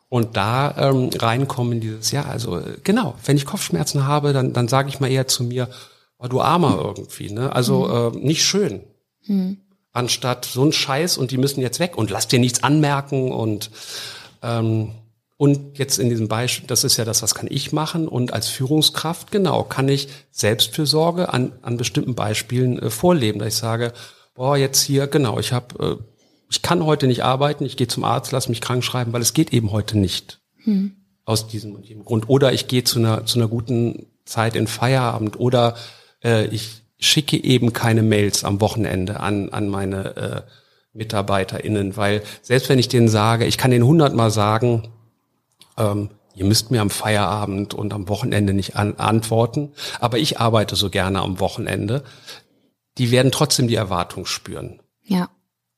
[0.07, 4.87] Und da ähm, reinkommen dieses, ja, also genau, wenn ich Kopfschmerzen habe, dann, dann sage
[4.87, 5.67] ich mal eher zu mir,
[6.19, 7.53] oh, du Armer irgendwie, ne?
[7.53, 8.17] Also mhm.
[8.17, 8.79] äh, nicht schön.
[9.25, 9.57] Mhm.
[9.91, 13.71] Anstatt so ein Scheiß und die müssen jetzt weg und lass dir nichts anmerken und
[14.41, 14.91] ähm,
[15.37, 18.47] und jetzt in diesem Beispiel, das ist ja das, was kann ich machen und als
[18.47, 23.93] Führungskraft, genau, kann ich Selbstfürsorge an, an bestimmten Beispielen äh, vorleben, dass ich sage,
[24.33, 26.03] boah, jetzt hier, genau, ich habe, äh,
[26.49, 29.33] ich kann heute nicht arbeiten, ich gehe zum Arzt, lass mich krank schreiben, weil es
[29.33, 30.39] geht eben heute nicht.
[30.63, 30.95] Hm.
[31.23, 32.29] Aus diesem und diesem Grund.
[32.29, 35.75] Oder ich gehe zu einer, zu einer guten Zeit in Feierabend oder
[36.23, 40.41] äh, ich schicke eben keine Mails am Wochenende an, an meine äh,
[40.93, 44.87] MitarbeiterInnen, weil selbst wenn ich denen sage, ich kann denen hundertmal sagen,
[45.77, 50.75] ähm, ihr müsst mir am Feierabend und am Wochenende nicht an, antworten, aber ich arbeite
[50.75, 52.03] so gerne am Wochenende.
[52.97, 54.81] Die werden trotzdem die Erwartung spüren.
[55.03, 55.29] Ja.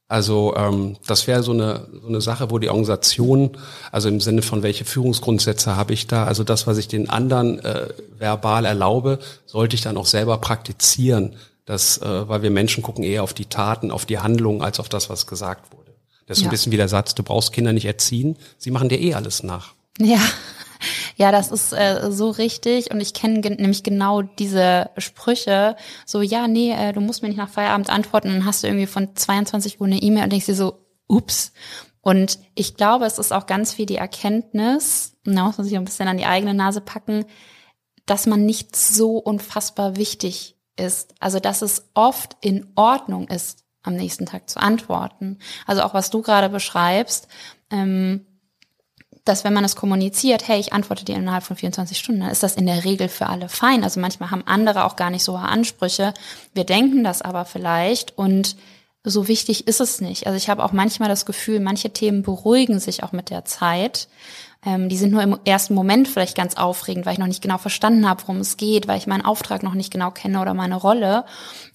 [0.09, 3.51] Also ähm, das wäre so eine, so eine Sache, wo die Organisation,
[3.91, 7.59] also im Sinne von welche Führungsgrundsätze habe ich da, also das, was ich den anderen
[7.59, 11.35] äh, verbal erlaube, sollte ich dann auch selber praktizieren.
[11.65, 14.89] Das, äh, weil wir Menschen gucken eher auf die Taten, auf die Handlungen, als auf
[14.89, 15.93] das, was gesagt wurde.
[16.25, 16.49] Das ist ja.
[16.49, 19.43] ein bisschen wie der Satz, du brauchst Kinder nicht erziehen, sie machen dir eh alles
[19.43, 19.75] nach.
[19.99, 20.21] Ja,
[21.17, 25.75] ja, das ist äh, so richtig und ich kenne ge nämlich genau diese Sprüche.
[26.05, 28.87] So, ja, nee, äh, du musst mir nicht nach Feierabend antworten, dann hast du irgendwie
[28.87, 31.51] von 22 Uhr eine E-Mail und denkst dir so, ups.
[32.01, 35.83] Und ich glaube, es ist auch ganz viel die Erkenntnis, da muss man sich ein
[35.83, 37.25] bisschen an die eigene Nase packen,
[38.05, 41.13] dass man nicht so unfassbar wichtig ist.
[41.19, 45.39] Also, dass es oft in Ordnung ist, am nächsten Tag zu antworten.
[45.65, 47.27] Also auch was du gerade beschreibst,
[47.71, 48.25] ähm,
[49.29, 52.43] dass wenn man es kommuniziert, hey, ich antworte dir innerhalb von 24 Stunden, dann ist
[52.43, 53.83] das in der Regel für alle fein.
[53.83, 56.13] Also manchmal haben andere auch gar nicht so hohe Ansprüche.
[56.53, 58.55] Wir denken das aber vielleicht und
[59.03, 60.27] so wichtig ist es nicht.
[60.27, 64.07] Also ich habe auch manchmal das Gefühl, manche Themen beruhigen sich auch mit der Zeit.
[64.65, 67.57] Ähm, die sind nur im ersten Moment vielleicht ganz aufregend, weil ich noch nicht genau
[67.57, 70.75] verstanden habe, worum es geht, weil ich meinen Auftrag noch nicht genau kenne oder meine
[70.75, 71.23] Rolle.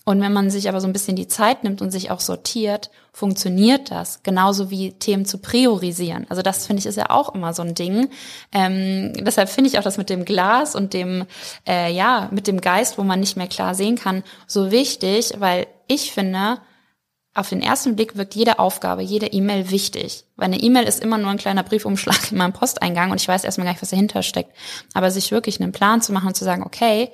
[0.04, 2.90] Und wenn man sich aber so ein bisschen die Zeit nimmt und sich auch sortiert,
[3.10, 4.22] funktioniert das.
[4.22, 6.26] Genauso wie Themen zu priorisieren.
[6.28, 8.10] Also das finde ich ist ja auch immer so ein Ding.
[8.52, 11.24] Ähm, deshalb finde ich auch das mit dem Glas und dem,
[11.66, 15.66] äh, ja, mit dem Geist, wo man nicht mehr klar sehen kann, so wichtig, weil
[15.86, 16.58] ich finde,
[17.34, 20.24] auf den ersten Blick wirkt jede Aufgabe, jede E-Mail wichtig.
[20.36, 23.44] Weil eine E-Mail ist immer nur ein kleiner Briefumschlag in meinem Posteingang und ich weiß
[23.44, 24.52] erstmal gar nicht, was dahinter steckt.
[24.94, 27.10] Aber sich wirklich einen Plan zu machen und zu sagen, okay,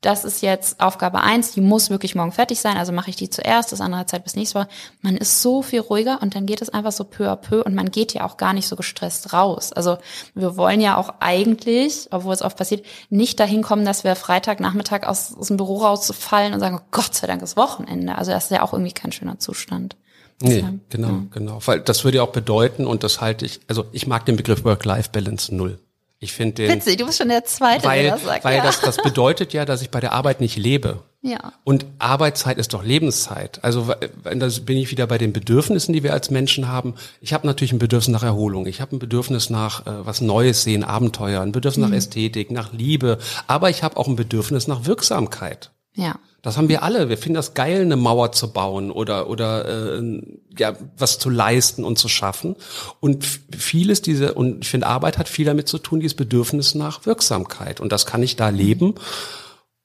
[0.00, 3.28] das ist jetzt Aufgabe eins, die muss wirklich morgen fertig sein, also mache ich die
[3.28, 4.68] zuerst, das andere Zeit bis nächstes Mal.
[5.02, 7.74] Man ist so viel ruhiger und dann geht es einfach so peu à peu und
[7.74, 9.72] man geht ja auch gar nicht so gestresst raus.
[9.72, 9.98] Also
[10.34, 15.06] wir wollen ja auch eigentlich, obwohl es oft passiert, nicht dahin kommen, dass wir Freitagnachmittag
[15.06, 18.16] aus, aus dem Büro rausfallen und sagen, oh Gott sei Dank ist Wochenende.
[18.16, 19.96] Also das ist ja auch irgendwie kein schöner Zustand.
[20.42, 21.22] Nee, genau, ja.
[21.30, 21.58] genau.
[21.66, 24.64] Weil das würde ja auch bedeuten, und das halte ich, also ich mag den Begriff
[24.64, 25.78] Work-Life-Balance null.
[26.22, 26.70] Ich finde den.
[26.70, 28.44] Witzig, du bist schon der Zweite, weil, der das sagt.
[28.44, 28.62] Weil ja.
[28.62, 31.02] das, das bedeutet ja, dass ich bei der Arbeit nicht lebe.
[31.22, 31.54] Ja.
[31.64, 33.64] Und Arbeitszeit ist doch Lebenszeit.
[33.64, 33.92] Also
[34.24, 36.94] da bin ich wieder bei den Bedürfnissen, die wir als Menschen haben.
[37.22, 38.66] Ich habe natürlich ein Bedürfnis nach Erholung.
[38.66, 41.90] Ich habe ein Bedürfnis nach äh, was Neues sehen, Abenteuer, ein Bedürfnis mhm.
[41.90, 43.18] nach Ästhetik, nach Liebe.
[43.46, 45.70] Aber ich habe auch ein Bedürfnis nach Wirksamkeit.
[45.94, 46.18] Ja.
[46.42, 47.08] Das haben wir alle.
[47.08, 50.22] Wir finden das geil, eine Mauer zu bauen oder oder äh,
[50.58, 52.56] ja was zu leisten und zu schaffen.
[53.00, 53.26] Und
[53.56, 57.80] vieles diese und ich finde Arbeit hat viel damit zu tun, dieses Bedürfnis nach Wirksamkeit.
[57.80, 58.94] Und das kann ich da leben.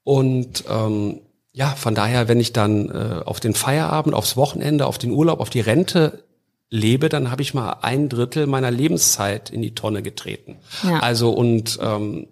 [0.04, 4.98] Und ähm, ja, von daher, wenn ich dann äh, auf den Feierabend, aufs Wochenende, auf
[4.98, 6.24] den Urlaub, auf die Rente
[6.70, 10.58] lebe, dann habe ich mal ein Drittel meiner Lebenszeit in die Tonne getreten.
[10.84, 11.00] Ja.
[11.00, 12.28] Also und ähm,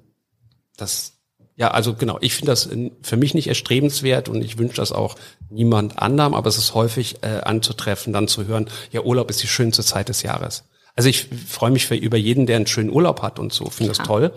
[0.78, 1.14] das
[1.56, 2.70] ja, also genau, ich finde das
[3.02, 5.16] für mich nicht erstrebenswert und ich wünsche das auch
[5.50, 9.48] niemand anderem, aber es ist häufig äh, anzutreffen, dann zu hören, ja, Urlaub ist die
[9.48, 10.64] schönste Zeit des Jahres.
[10.96, 13.94] Also ich freue mich für über jeden, der einen schönen Urlaub hat und so, finde
[13.94, 14.34] das toll.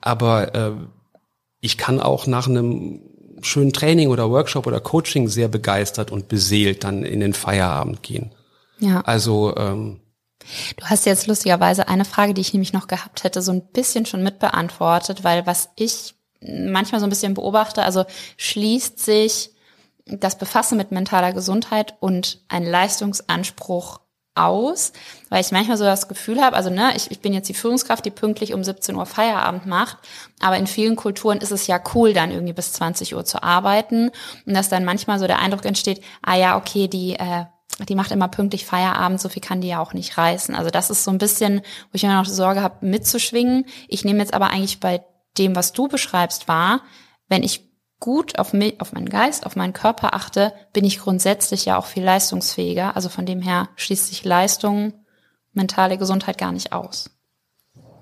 [0.00, 0.72] Aber äh,
[1.60, 3.00] ich kann auch nach einem
[3.42, 8.34] schönen Training oder Workshop oder Coaching sehr begeistert und beseelt dann in den Feierabend gehen.
[8.78, 9.00] Ja.
[9.02, 10.00] Also ähm,
[10.76, 14.06] Du hast jetzt lustigerweise eine Frage, die ich nämlich noch gehabt hätte, so ein bisschen
[14.06, 18.04] schon mitbeantwortet, weil was ich manchmal so ein bisschen beobachte, also
[18.36, 19.50] schließt sich
[20.06, 24.00] das Befassen mit mentaler Gesundheit und ein Leistungsanspruch
[24.34, 24.92] aus,
[25.28, 28.04] weil ich manchmal so das Gefühl habe, also ne, ich, ich bin jetzt die Führungskraft,
[28.04, 29.98] die pünktlich um 17 Uhr Feierabend macht,
[30.40, 34.10] aber in vielen Kulturen ist es ja cool, dann irgendwie bis 20 Uhr zu arbeiten
[34.46, 37.44] und dass dann manchmal so der Eindruck entsteht, ah ja, okay, die äh,
[37.88, 40.54] die macht immer pünktlich Feierabend, so viel kann die ja auch nicht reißen.
[40.54, 43.64] Also das ist so ein bisschen, wo ich immer noch Sorge habe, mitzuschwingen.
[43.88, 45.02] Ich nehme jetzt aber eigentlich bei
[45.38, 46.82] dem, was du beschreibst, war,
[47.28, 51.64] wenn ich gut auf, mich, auf meinen Geist, auf meinen Körper achte, bin ich grundsätzlich
[51.66, 52.96] ja auch viel leistungsfähiger.
[52.96, 54.92] Also von dem her schließt sich Leistung,
[55.52, 57.10] mentale Gesundheit gar nicht aus.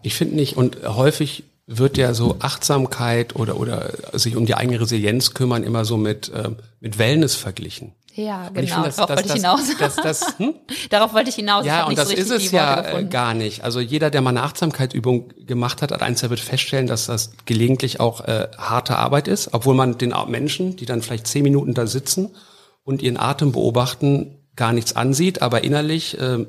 [0.03, 0.57] Ich finde nicht.
[0.57, 5.85] Und häufig wird ja so Achtsamkeit oder, oder sich um die eigene Resilienz kümmern immer
[5.85, 7.93] so mit, ähm, mit Wellness verglichen.
[8.15, 8.83] Ja, genau.
[8.83, 9.61] Find, darauf wollte ich hinaus.
[9.79, 10.55] Das, das, hm?
[10.91, 11.65] darauf wollte ich hinaus.
[11.65, 13.11] Ja, und das so ist es ja gefunden.
[13.11, 13.63] gar nicht.
[13.63, 17.33] Also jeder, der mal eine Achtsamkeitsübung gemacht hat, hat eins, der wird feststellen, dass das
[17.47, 21.75] gelegentlich auch äh, harte Arbeit ist, obwohl man den Menschen, die dann vielleicht zehn Minuten
[21.75, 22.31] da sitzen
[22.85, 26.45] und ihren Atem beobachten, gar nichts ansieht, aber innerlich äh,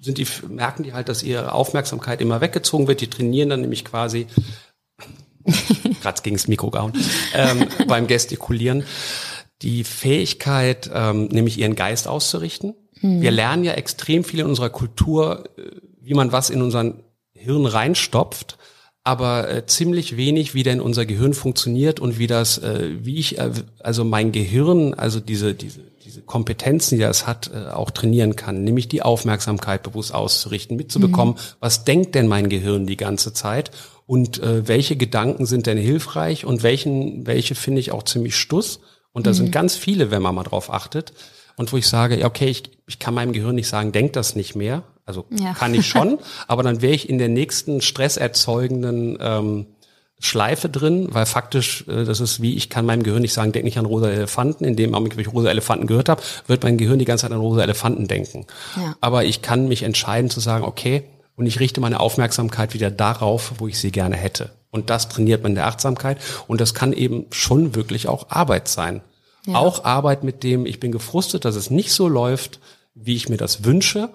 [0.00, 3.00] sind die, merken die halt, dass ihre Aufmerksamkeit immer weggezogen wird.
[3.00, 4.26] Die trainieren dann nämlich quasi,
[6.02, 6.92] gerade gegen das Mikro gehauen,
[7.34, 8.84] ähm, beim Gestikulieren,
[9.62, 12.74] die Fähigkeit, ähm, nämlich ihren Geist auszurichten.
[13.00, 13.20] Hm.
[13.20, 15.62] Wir lernen ja extrem viel in unserer Kultur, äh,
[16.00, 17.02] wie man was in unseren
[17.32, 18.58] Hirn reinstopft
[19.08, 23.38] aber äh, ziemlich wenig, wie denn unser Gehirn funktioniert und wie das, äh, wie ich,
[23.38, 28.36] äh, also mein Gehirn, also diese, diese, diese Kompetenzen, die das hat, äh, auch trainieren
[28.36, 31.56] kann, nämlich die Aufmerksamkeit bewusst auszurichten, mitzubekommen, mhm.
[31.58, 33.70] was denkt denn mein Gehirn die ganze Zeit
[34.04, 38.80] und äh, welche Gedanken sind denn hilfreich und welchen, welche finde ich auch ziemlich stuss.
[39.18, 39.34] Und da mhm.
[39.34, 41.12] sind ganz viele, wenn man mal drauf achtet.
[41.56, 44.36] Und wo ich sage, ja, okay, ich, ich kann meinem Gehirn nicht sagen, denk das
[44.36, 45.54] nicht mehr, also ja.
[45.54, 49.66] kann ich schon, aber dann wäre ich in der nächsten stresserzeugenden ähm,
[50.20, 53.64] Schleife drin, weil faktisch, äh, das ist wie, ich kann meinem Gehirn nicht sagen, denk
[53.64, 56.78] nicht an rosa Elefanten, in dem Augenblick, wenn ich rosa Elefanten gehört habe, wird mein
[56.78, 58.46] Gehirn die ganze Zeit an rosa Elefanten denken.
[58.76, 58.94] Ja.
[59.00, 61.02] Aber ich kann mich entscheiden zu sagen, okay,
[61.34, 64.50] und ich richte meine Aufmerksamkeit wieder darauf, wo ich sie gerne hätte.
[64.70, 66.18] Und das trainiert man in der Achtsamkeit.
[66.46, 69.00] Und das kann eben schon wirklich auch Arbeit sein.
[69.48, 69.56] Ja.
[69.56, 72.60] Auch Arbeit mit dem, ich bin gefrustet, dass es nicht so läuft,
[72.94, 74.10] wie ich mir das wünsche,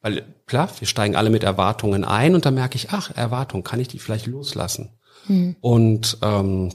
[0.00, 3.80] weil klar, wir steigen alle mit Erwartungen ein und dann merke ich, ach, Erwartung, kann
[3.80, 4.90] ich die vielleicht loslassen?
[5.26, 5.56] Hm.
[5.60, 6.70] Und ähm,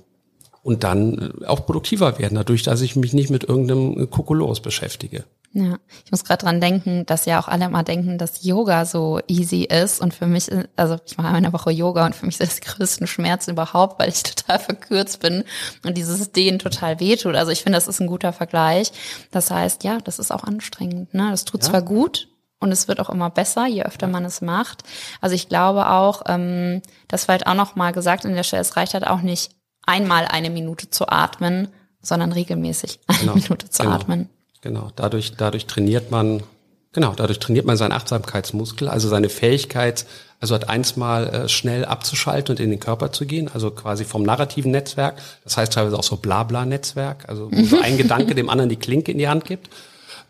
[0.61, 5.23] und dann auch produktiver werden, dadurch, dass ich mich nicht mit irgendeinem Kokolos beschäftige.
[5.51, 9.19] Ja, ich muss gerade dran denken, dass ja auch alle immer denken, dass Yoga so
[9.27, 12.51] easy ist und für mich, also ich mache eine Woche Yoga und für mich ist
[12.51, 15.43] das größten Schmerz überhaupt, weil ich total verkürzt bin
[15.83, 17.35] und dieses Dehnen total wehtut.
[17.35, 18.91] Also ich finde, das ist ein guter Vergleich.
[19.31, 21.15] Das heißt, ja, das ist auch anstrengend.
[21.15, 21.29] Ne?
[21.31, 21.69] Das tut ja.
[21.69, 22.27] zwar gut,
[22.61, 24.83] und es wird auch immer besser, je öfter man es macht.
[25.21, 28.61] Also ich glaube auch, ähm, das war halt auch noch mal gesagt in der Stelle,
[28.61, 29.51] es reicht halt auch nicht
[29.85, 31.69] einmal eine Minute zu atmen,
[32.01, 34.29] sondern regelmäßig eine genau, Minute zu genau, atmen.
[34.61, 36.43] Genau, dadurch, dadurch trainiert man,
[36.91, 40.05] genau, dadurch trainiert man seinen Achtsamkeitsmuskel, also seine Fähigkeit,
[40.39, 44.05] also hat eins mal äh, schnell abzuschalten und in den Körper zu gehen, also quasi
[44.05, 48.49] vom narrativen Netzwerk, das heißt teilweise auch so Blabla-Netzwerk, also wo so ein Gedanke dem
[48.49, 49.69] anderen die Klinke in die Hand gibt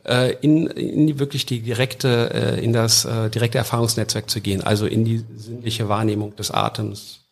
[0.05, 4.61] äh, in, in die wirklich die direkte, äh, in das äh, direkte Erfahrungsnetzwerk zu gehen,
[4.61, 7.25] also in die sinnliche Wahrnehmung des Atems.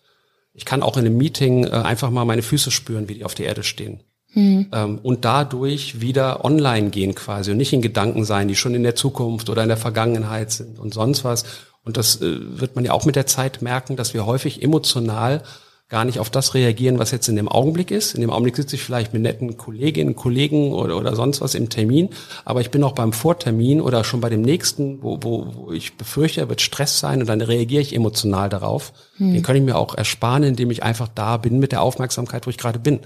[0.53, 3.35] Ich kann auch in einem Meeting äh, einfach mal meine Füße spüren, wie die auf
[3.35, 4.01] der Erde stehen.
[4.33, 4.67] Mhm.
[4.73, 8.83] Ähm, und dadurch wieder online gehen quasi und nicht in Gedanken sein, die schon in
[8.83, 11.45] der Zukunft oder in der Vergangenheit sind und sonst was.
[11.83, 15.43] Und das äh, wird man ja auch mit der Zeit merken, dass wir häufig emotional
[15.89, 18.13] gar nicht auf das reagieren, was jetzt in dem Augenblick ist.
[18.13, 21.69] In dem Augenblick sitze ich vielleicht mit netten Kolleginnen, Kollegen oder, oder sonst was im
[21.69, 22.09] Termin,
[22.43, 25.95] aber ich bin auch beim Vortermin oder schon bei dem nächsten, wo, wo, wo ich
[25.95, 28.91] befürchte, wird Stress sein und dann reagiere ich emotional darauf.
[29.15, 29.33] Hm.
[29.33, 32.49] Den kann ich mir auch ersparen, indem ich einfach da bin mit der Aufmerksamkeit, wo
[32.49, 32.99] ich gerade bin.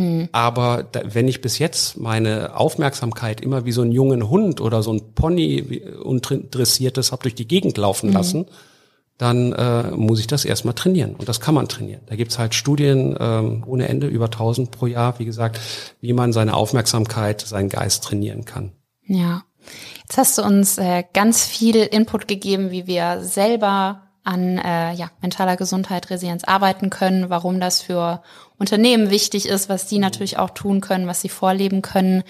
[0.00, 0.30] Hm.
[0.32, 4.82] Aber da, wenn ich bis jetzt meine Aufmerksamkeit immer wie so einen jungen Hund oder
[4.82, 8.14] so ein Pony undressiertes habe durch die Gegend laufen hm.
[8.14, 8.46] lassen,
[9.18, 11.14] dann äh, muss ich das erstmal trainieren.
[11.16, 12.00] Und das kann man trainieren.
[12.06, 15.60] Da gibt's halt Studien ähm, ohne Ende, über 1000 pro Jahr, wie gesagt,
[16.00, 18.72] wie man seine Aufmerksamkeit, seinen Geist trainieren kann.
[19.04, 19.42] Ja,
[20.00, 25.10] jetzt hast du uns äh, ganz viel Input gegeben, wie wir selber an äh, ja,
[25.22, 28.22] mentaler Gesundheit, Resilienz arbeiten können, warum das für
[28.58, 32.22] Unternehmen wichtig ist, was die natürlich auch tun können, was sie vorleben können.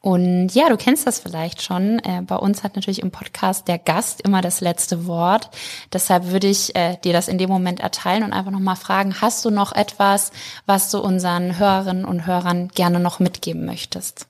[0.00, 1.98] Und ja, du kennst das vielleicht schon.
[1.98, 5.50] Äh, bei uns hat natürlich im Podcast der Gast immer das letzte Wort.
[5.92, 9.44] Deshalb würde ich äh, dir das in dem Moment erteilen und einfach nochmal fragen, hast
[9.44, 10.30] du noch etwas,
[10.64, 14.28] was du unseren Hörerinnen und Hörern gerne noch mitgeben möchtest?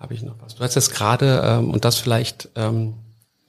[0.00, 0.56] Habe ich noch was?
[0.56, 2.94] Du hast jetzt gerade, ähm, und das vielleicht ähm,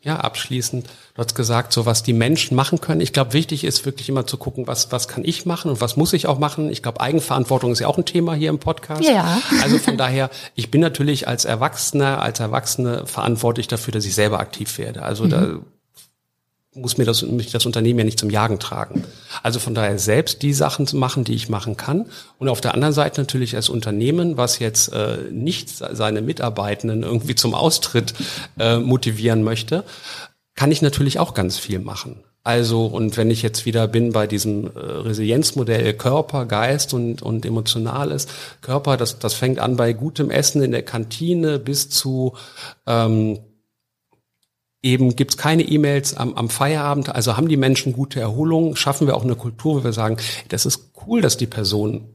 [0.06, 3.02] ja, abschließend, du hast gesagt, so was die Menschen machen können.
[3.02, 5.98] Ich glaube, wichtig ist wirklich immer zu gucken, was, was kann ich machen und was
[5.98, 6.70] muss ich auch machen.
[6.70, 9.04] Ich glaube, Eigenverantwortung ist ja auch ein Thema hier im Podcast.
[9.04, 9.42] Ja.
[9.64, 14.40] Also von daher, ich bin natürlich als Erwachsener, als Erwachsene verantwortlich dafür, dass ich selber
[14.40, 15.02] aktiv werde.
[15.02, 15.30] Also mhm.
[15.30, 15.60] da
[16.76, 19.04] muss mir das, mich das Unternehmen ja nicht zum Jagen tragen.
[19.42, 22.06] Also von daher selbst die Sachen zu machen, die ich machen kann.
[22.38, 27.36] Und auf der anderen Seite natürlich als Unternehmen, was jetzt äh, nicht seine Mitarbeitenden irgendwie
[27.36, 28.14] zum Austritt
[28.60, 29.84] äh, motivieren möchte,
[30.56, 32.24] kann ich natürlich auch ganz viel machen.
[32.44, 37.44] Also, und wenn ich jetzt wieder bin bei diesem äh, Resilienzmodell Körper, Geist und, und
[37.44, 38.28] Emotionales,
[38.62, 42.34] Körper, das, das fängt an bei gutem Essen in der Kantine bis zu
[42.86, 43.40] ähm,
[44.86, 49.18] eben gibt's keine E-Mails am, am Feierabend, also haben die Menschen gute Erholung, schaffen wir
[49.18, 50.18] auch eine Kultur, wo wir sagen,
[50.50, 52.08] das ist cool, dass die Person,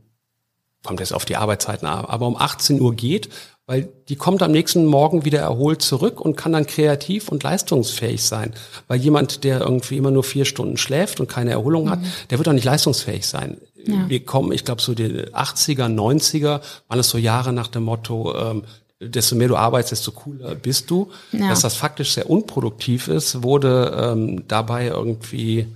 [0.85, 3.29] kommt jetzt auf die Arbeitszeiten ab, aber um 18 Uhr geht,
[3.66, 8.25] weil die kommt am nächsten Morgen wieder erholt zurück und kann dann kreativ und leistungsfähig
[8.25, 8.53] sein.
[8.89, 11.91] Weil jemand, der irgendwie immer nur vier Stunden schläft und keine Erholung mhm.
[11.91, 12.01] hat,
[12.31, 13.59] der wird auch nicht leistungsfähig sein.
[13.87, 14.09] Ja.
[14.09, 18.35] Wir kommen, ich glaube, so die 80er, 90er waren es so Jahre nach dem Motto,
[18.37, 18.64] ähm,
[19.01, 21.11] desto mehr du arbeitest, desto cooler bist du.
[21.33, 21.49] Ja.
[21.49, 25.67] Dass das faktisch sehr unproduktiv ist, wurde ähm, dabei irgendwie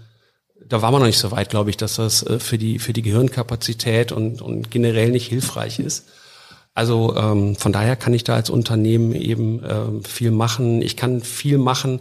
[0.67, 2.93] da war man noch nicht so weit, glaube ich, dass das äh, für die für
[2.93, 6.07] die Gehirnkapazität und, und generell nicht hilfreich ist.
[6.75, 10.83] Also ähm, von daher kann ich da als Unternehmen eben ähm, viel machen.
[10.83, 12.01] Ich kann viel machen,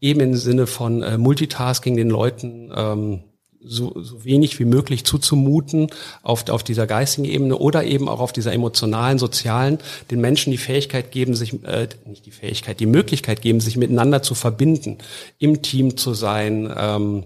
[0.00, 3.24] eben im Sinne von äh, Multitasking den Leuten ähm,
[3.64, 5.88] so, so wenig wie möglich zuzumuten
[6.22, 9.78] auf, auf dieser geistigen Ebene oder eben auch auf dieser emotionalen, sozialen,
[10.10, 14.22] den Menschen die Fähigkeit geben, sich, äh, nicht die Fähigkeit, die Möglichkeit geben, sich miteinander
[14.22, 14.98] zu verbinden,
[15.38, 17.24] im Team zu sein, ähm,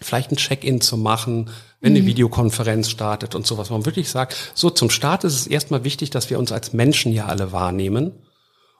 [0.00, 1.50] vielleicht ein Check-in zu machen,
[1.80, 2.06] wenn eine mhm.
[2.06, 3.70] Videokonferenz startet und sowas.
[3.70, 7.12] Man wirklich sagt, so zum Start ist es erstmal wichtig, dass wir uns als Menschen
[7.12, 8.12] ja alle wahrnehmen.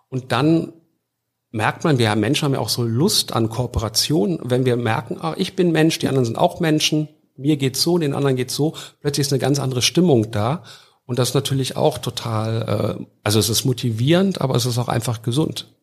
[0.09, 0.73] Und dann
[1.51, 4.39] merkt man, wir Menschen haben ja auch so Lust an Kooperation.
[4.43, 7.99] Wenn wir merken, ah, ich bin Mensch, die anderen sind auch Menschen, mir geht's so,
[7.99, 10.63] den anderen geht's so, plötzlich ist eine ganz andere Stimmung da.
[11.07, 14.89] Und das ist natürlich auch total, äh, also es ist motivierend, aber es ist auch
[14.89, 15.75] einfach gesund,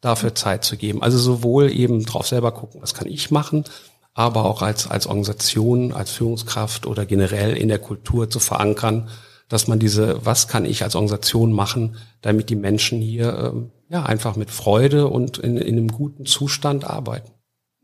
[0.00, 1.02] dafür Zeit zu geben.
[1.02, 3.64] Also sowohl eben drauf selber gucken, was kann ich machen,
[4.12, 9.08] aber auch als, als Organisation, als Führungskraft oder generell in der Kultur zu verankern,
[9.48, 14.04] dass man diese, was kann ich als Organisation machen, damit die Menschen hier ähm, ja
[14.04, 17.30] einfach mit Freude und in, in einem guten Zustand arbeiten.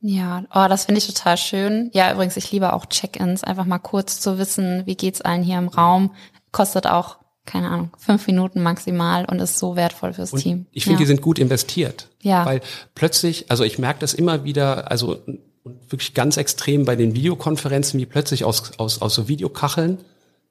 [0.00, 1.90] Ja, oh, das finde ich total schön.
[1.94, 5.58] Ja, übrigens, ich liebe auch Check-ins, einfach mal kurz zu wissen, wie geht's allen hier
[5.58, 6.12] im Raum.
[6.50, 10.66] Kostet auch, keine Ahnung, fünf Minuten maximal und ist so wertvoll fürs und Team.
[10.72, 11.00] Ich finde, ja.
[11.02, 12.08] die sind gut investiert.
[12.20, 12.44] Ja.
[12.44, 12.62] Weil
[12.96, 15.18] plötzlich, also ich merke das immer wieder, also
[15.64, 19.98] und wirklich ganz extrem bei den Videokonferenzen, wie plötzlich aus, aus, aus so Videokacheln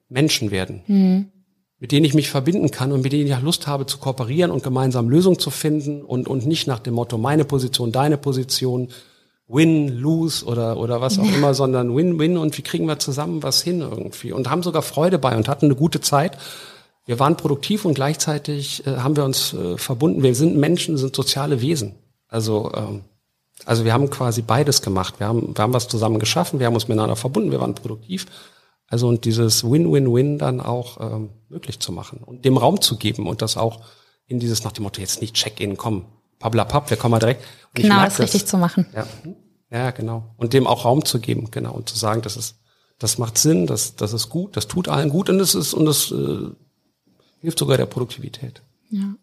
[0.08, 1.31] Menschen werden, mhm.
[1.82, 4.52] Mit denen ich mich verbinden kann und mit denen ich auch Lust habe zu kooperieren
[4.52, 8.86] und gemeinsam Lösungen zu finden und, und nicht nach dem Motto meine Position, deine Position,
[9.48, 11.32] win, lose oder, oder was auch ja.
[11.34, 14.82] immer, sondern win, win und wie kriegen wir zusammen was hin irgendwie und haben sogar
[14.82, 16.38] Freude bei und hatten eine gute Zeit.
[17.04, 20.22] Wir waren produktiv und gleichzeitig äh, haben wir uns äh, verbunden.
[20.22, 21.96] Wir sind Menschen, sind soziale Wesen.
[22.28, 23.00] Also ähm,
[23.64, 25.14] also wir haben quasi beides gemacht.
[25.18, 28.26] Wir haben, wir haben was zusammen geschaffen, wir haben uns miteinander verbunden, wir waren produktiv.
[28.92, 33.26] Also und dieses Win-Win-Win dann auch ähm, möglich zu machen und dem Raum zu geben
[33.26, 33.80] und das auch
[34.26, 36.04] in dieses nach dem Motto jetzt nicht Check-in, komm,
[36.38, 37.42] pablapap, wir kommen mal direkt.
[37.74, 38.84] Und genau, das richtig zu machen.
[38.94, 39.06] Ja,
[39.70, 40.34] ja, genau.
[40.36, 42.56] Und dem auch Raum zu geben, genau, und zu sagen, das ist,
[42.98, 45.86] das macht Sinn, das, das ist gut, das tut allen gut und es ist und
[45.86, 46.50] das äh,
[47.40, 48.60] hilft sogar der Produktivität.
[48.90, 49.14] Ja.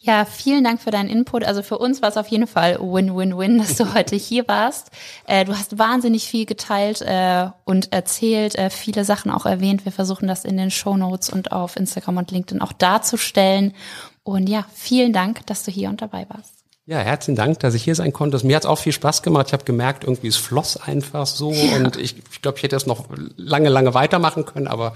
[0.00, 1.42] Ja, vielen Dank für deinen Input.
[1.42, 4.90] Also für uns war es auf jeden Fall Win-Win-Win, dass du heute hier warst.
[5.26, 9.84] Äh, du hast wahnsinnig viel geteilt äh, und erzählt, äh, viele Sachen auch erwähnt.
[9.84, 13.74] Wir versuchen das in den Show Notes und auf Instagram und LinkedIn auch darzustellen.
[14.22, 16.54] Und ja, vielen Dank, dass du hier und dabei warst.
[16.86, 18.46] Ja, herzlichen Dank, dass ich hier sein konnte.
[18.46, 19.48] Mir hat es auch viel Spaß gemacht.
[19.48, 21.52] Ich habe gemerkt, irgendwie es floss einfach so.
[21.52, 21.76] Ja.
[21.76, 24.94] Und ich, ich glaube, ich hätte es noch lange, lange weitermachen können, aber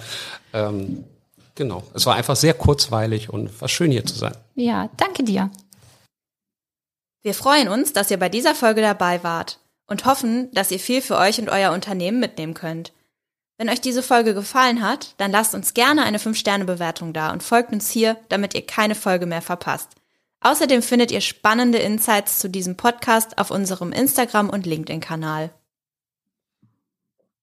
[0.54, 1.04] ähm,
[1.54, 1.82] Genau.
[1.94, 4.36] Es war einfach sehr kurzweilig und war schön hier zu sein.
[4.54, 5.50] Ja, danke dir.
[7.22, 11.02] Wir freuen uns, dass ihr bei dieser Folge dabei wart und hoffen, dass ihr viel
[11.02, 12.92] für euch und euer Unternehmen mitnehmen könnt.
[13.58, 17.72] Wenn euch diese Folge gefallen hat, dann lasst uns gerne eine 5-Sterne-Bewertung da und folgt
[17.72, 19.90] uns hier, damit ihr keine Folge mehr verpasst.
[20.40, 25.50] Außerdem findet ihr spannende Insights zu diesem Podcast auf unserem Instagram- und LinkedIn-Kanal.